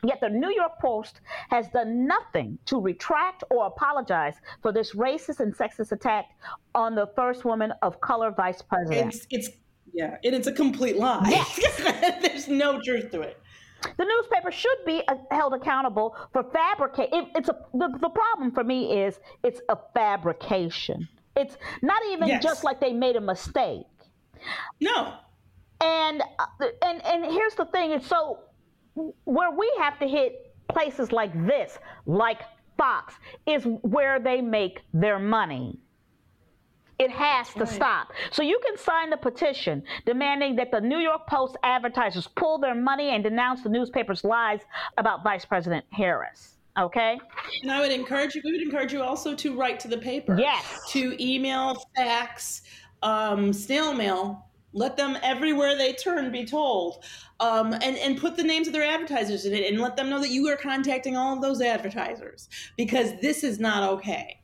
Yet 0.05 0.21
the 0.21 0.29
New 0.29 0.53
York 0.53 0.81
Post 0.81 1.21
has 1.51 1.69
done 1.69 2.07
nothing 2.07 2.59
to 2.67 2.81
retract 2.81 3.45
or 3.51 3.67
apologize 3.67 4.35
for 4.61 4.73
this 4.73 4.95
racist 4.95 5.39
and 5.39 5.57
sexist 5.57 5.93
attack 5.93 6.27
on 6.75 6.97
the 6.97 7.07
first 7.15 7.45
woman 7.45 7.73
of 7.83 8.01
color 8.01 8.33
vice 8.33 8.63
president. 8.63 9.15
It's, 9.15 9.27
it's 9.31 9.49
yeah, 9.95 10.17
and 10.25 10.35
it's 10.35 10.49
a 10.49 10.53
complete 10.53 10.97
lie. 10.97 11.25
Yes. 11.29 12.19
There's 12.23 12.49
no 12.49 12.81
truth 12.81 13.11
to 13.13 13.21
it. 13.21 13.41
The 13.97 14.05
newspaper 14.05 14.51
should 14.51 14.78
be 14.87 15.03
uh, 15.09 15.16
held 15.30 15.55
accountable 15.55 16.16
for 16.33 16.45
fabricate. 16.45 17.11
It, 17.12 17.28
it's 17.35 17.49
a 17.49 17.57
the, 17.74 17.89
the 18.01 18.09
problem 18.09 18.53
for 18.53 18.64
me 18.64 19.03
is 19.03 19.20
it's 19.43 19.61
a 19.68 19.76
fabrication. 19.95 21.09
It's 21.37 21.57
not 21.83 22.03
even 22.11 22.28
Yes. 22.28 22.43
just 22.43 22.64
like 22.64 22.80
they 22.80 22.93
made 22.93 23.16
a 23.16 23.20
mistake. 23.20 23.87
No. 24.80 25.14
And 25.80 26.22
uh, 26.39 26.66
and 26.83 27.05
and 27.05 27.24
here's 27.24 27.55
the 27.55 27.64
thing: 27.66 27.93
it's 27.93 28.07
so 28.07 28.39
where 29.24 29.51
we 29.51 29.72
have 29.80 29.99
to 30.01 30.07
hit 30.07 30.55
places 30.68 31.12
like 31.12 31.33
this, 31.47 31.78
like 32.07 32.41
Fox, 32.78 33.14
is 33.47 33.64
where 33.83 34.20
they 34.20 34.41
make 34.41 34.80
their 34.93 35.18
money. 35.18 35.78
It 36.99 37.11
has 37.11 37.53
to 37.55 37.66
stop. 37.66 38.12
So 38.30 38.43
you 38.43 38.61
can 38.64 38.76
sign 38.76 39.11
the 39.11 39.16
petition 39.16 39.82
demanding 40.07 40.57
that 40.57 40.70
the 40.70 40.80
New 40.80 40.99
York 40.99 41.26
Post 41.26 41.57
advertisers 41.62 42.28
pull 42.36 42.59
their 42.59 42.74
money 42.74 43.11
and 43.11 43.24
denounce 43.24 43.62
the 43.62 43.68
newspaper's 43.68 44.24
lies 44.24 44.61
about 44.99 45.24
Vice 45.24 45.45
President 45.45 45.84
Harris. 45.90 46.59
Okay? 46.78 47.18
And 47.62 47.70
I 47.70 47.80
would 47.80 47.93
encourage 47.93 48.34
you, 48.34 48.43
we 48.45 48.53
would 48.53 48.62
encourage 48.62 48.93
you 48.93 49.03
also 49.03 49.34
to 49.34 49.55
write 49.55 49.80
to 49.80 49.88
the 49.88 49.99
paper. 49.99 50.36
Yes. 50.38 50.64
To 50.90 51.16
email, 51.22 51.76
fax, 51.97 52.62
um, 53.03 53.53
snail 53.53 53.93
mail. 53.93 54.47
Let 54.74 54.97
them 54.97 55.18
everywhere 55.22 55.76
they 55.76 55.93
turn 55.93 56.32
be 56.32 56.47
told. 56.47 57.05
Um, 57.40 57.74
and, 57.74 57.99
and 57.99 58.16
put 58.16 58.36
the 58.36 58.43
names 58.43 58.68
of 58.68 58.72
their 58.72 58.84
advertisers 58.84 59.45
in 59.45 59.53
it 59.53 59.70
and 59.70 59.82
let 59.82 59.97
them 59.97 60.09
know 60.09 60.20
that 60.20 60.30
you 60.30 60.49
are 60.49 60.57
contacting 60.57 61.16
all 61.16 61.34
of 61.34 61.43
those 61.43 61.61
advertisers 61.61 62.49
because 62.76 63.20
this 63.20 63.45
is 63.45 63.59
not 63.59 63.82
okay. 63.95 64.38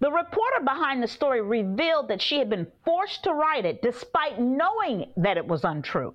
The 0.00 0.10
reporter 0.10 0.60
behind 0.62 1.02
the 1.02 1.08
story 1.08 1.40
revealed 1.40 2.08
that 2.08 2.20
she 2.20 2.38
had 2.38 2.50
been 2.50 2.66
forced 2.84 3.24
to 3.24 3.32
write 3.32 3.64
it 3.64 3.80
despite 3.82 4.38
knowing 4.38 5.12
that 5.16 5.36
it 5.36 5.46
was 5.46 5.64
untrue. 5.64 6.14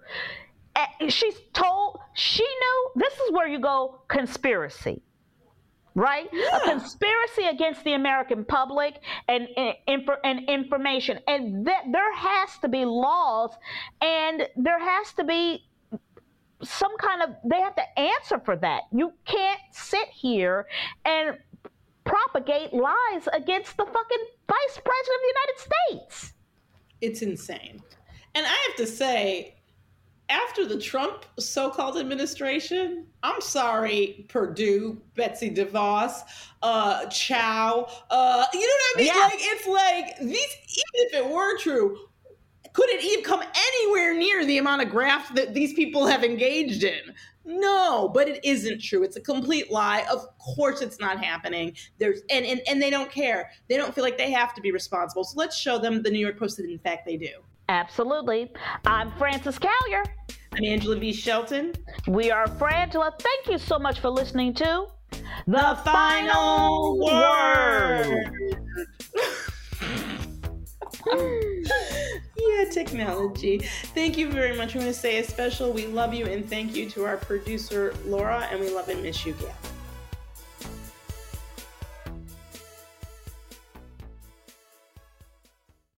Eh, 0.75 1.09
She's 1.09 1.35
told, 1.53 1.99
she 2.13 2.43
knew, 2.43 2.91
this 2.95 3.13
is 3.13 3.31
where 3.31 3.47
you 3.47 3.59
go 3.59 4.01
conspiracy. 4.07 5.01
Right? 5.93 6.29
A 6.53 6.59
conspiracy 6.61 7.47
against 7.49 7.83
the 7.83 7.93
American 7.93 8.45
public 8.45 8.99
and, 9.27 9.47
and, 9.57 9.75
and 10.23 10.49
information. 10.49 11.19
And 11.27 11.67
that 11.67 11.83
there 11.91 12.15
has 12.15 12.57
to 12.59 12.69
be 12.69 12.85
laws 12.85 13.51
and 13.99 14.47
there 14.55 14.79
has 14.79 15.11
to 15.13 15.25
be 15.25 15.65
some 16.63 16.95
kind 16.97 17.23
of, 17.23 17.29
they 17.43 17.59
have 17.59 17.75
to 17.75 17.99
answer 17.99 18.39
for 18.39 18.55
that. 18.57 18.83
You 18.93 19.11
can't 19.25 19.59
sit 19.71 20.07
here 20.13 20.67
and 21.03 21.37
propagate 22.03 22.73
lies 22.73 23.27
against 23.33 23.77
the 23.77 23.85
fucking 23.85 24.25
vice 24.47 24.81
president 24.83 25.15
of 25.15 25.21
the 25.21 25.33
United 25.35 25.57
States. 25.57 26.33
It's 27.01 27.21
insane. 27.21 27.81
And 28.35 28.45
I 28.45 28.67
have 28.67 28.75
to 28.77 28.87
say, 28.87 29.55
after 30.29 30.65
the 30.65 30.79
Trump 30.79 31.25
so-called 31.37 31.97
administration, 31.97 33.05
I'm 33.21 33.41
sorry, 33.41 34.25
Perdue, 34.29 35.01
Betsy 35.15 35.53
DeVos, 35.53 36.21
uh, 36.63 37.05
Chao, 37.07 37.87
uh, 38.09 38.45
you 38.53 38.59
know 38.59 38.65
what 38.65 38.95
I 38.95 38.97
mean? 38.97 39.07
Yeah. 39.07 39.21
Like 39.21 39.39
it's 39.39 39.67
like 39.67 40.19
these, 40.19 40.29
even 40.29 41.07
if 41.07 41.13
it 41.15 41.29
were 41.29 41.57
true, 41.57 41.97
could 42.73 42.89
it 42.89 43.03
even 43.03 43.23
come 43.23 43.41
anywhere 43.41 44.13
near 44.13 44.45
the 44.45 44.57
amount 44.57 44.81
of 44.81 44.89
graft 44.89 45.35
that 45.35 45.53
these 45.53 45.73
people 45.73 46.07
have 46.07 46.23
engaged 46.23 46.83
in? 46.83 47.13
No, 47.43 48.09
but 48.13 48.27
it 48.27 48.43
isn't 48.45 48.81
true. 48.81 49.03
It's 49.03 49.15
a 49.15 49.21
complete 49.21 49.71
lie. 49.71 50.05
Of 50.11 50.37
course 50.37 50.81
it's 50.81 50.99
not 50.99 51.23
happening. 51.23 51.75
There's 51.97 52.21
and, 52.29 52.45
and 52.45 52.61
and 52.67 52.81
they 52.81 52.89
don't 52.89 53.11
care. 53.11 53.51
They 53.67 53.77
don't 53.77 53.93
feel 53.95 54.03
like 54.03 54.17
they 54.17 54.31
have 54.31 54.53
to 54.53 54.61
be 54.61 54.71
responsible. 54.71 55.23
So 55.23 55.33
let's 55.37 55.57
show 55.57 55.79
them 55.79 56.03
the 56.03 56.11
New 56.11 56.19
York 56.19 56.37
Post 56.37 56.57
that 56.57 56.69
in 56.69 56.79
fact 56.79 57.05
they 57.05 57.17
do. 57.17 57.31
Absolutely. 57.67 58.51
I'm 58.85 59.11
Frances 59.13 59.57
Callier. 59.57 60.03
I'm 60.53 60.63
Angela 60.65 60.97
V. 60.97 61.13
Shelton. 61.13 61.73
We 62.07 62.29
are 62.29 62.45
Frangela. 62.45 63.11
Thank 63.17 63.47
you 63.47 63.57
so 63.57 63.79
much 63.79 64.01
for 64.01 64.09
listening 64.09 64.53
to 64.55 64.87
The 65.47 65.79
final 65.83 66.99
word. 66.99 68.31
yeah, 72.37 72.65
technology. 72.69 73.59
Thank 73.93 74.17
you 74.17 74.29
very 74.29 74.55
much. 74.55 74.73
We 74.73 74.81
want 74.81 74.93
to 74.93 74.99
say 74.99 75.19
a 75.19 75.23
special 75.23 75.71
we 75.71 75.87
love 75.87 76.13
you 76.13 76.25
and 76.25 76.47
thank 76.47 76.75
you 76.75 76.89
to 76.91 77.05
our 77.05 77.17
producer 77.17 77.93
Laura, 78.05 78.47
and 78.51 78.59
we 78.59 78.69
love 78.73 78.89
and 78.89 79.01
miss 79.01 79.25
you, 79.25 79.33
Gab. 79.33 79.70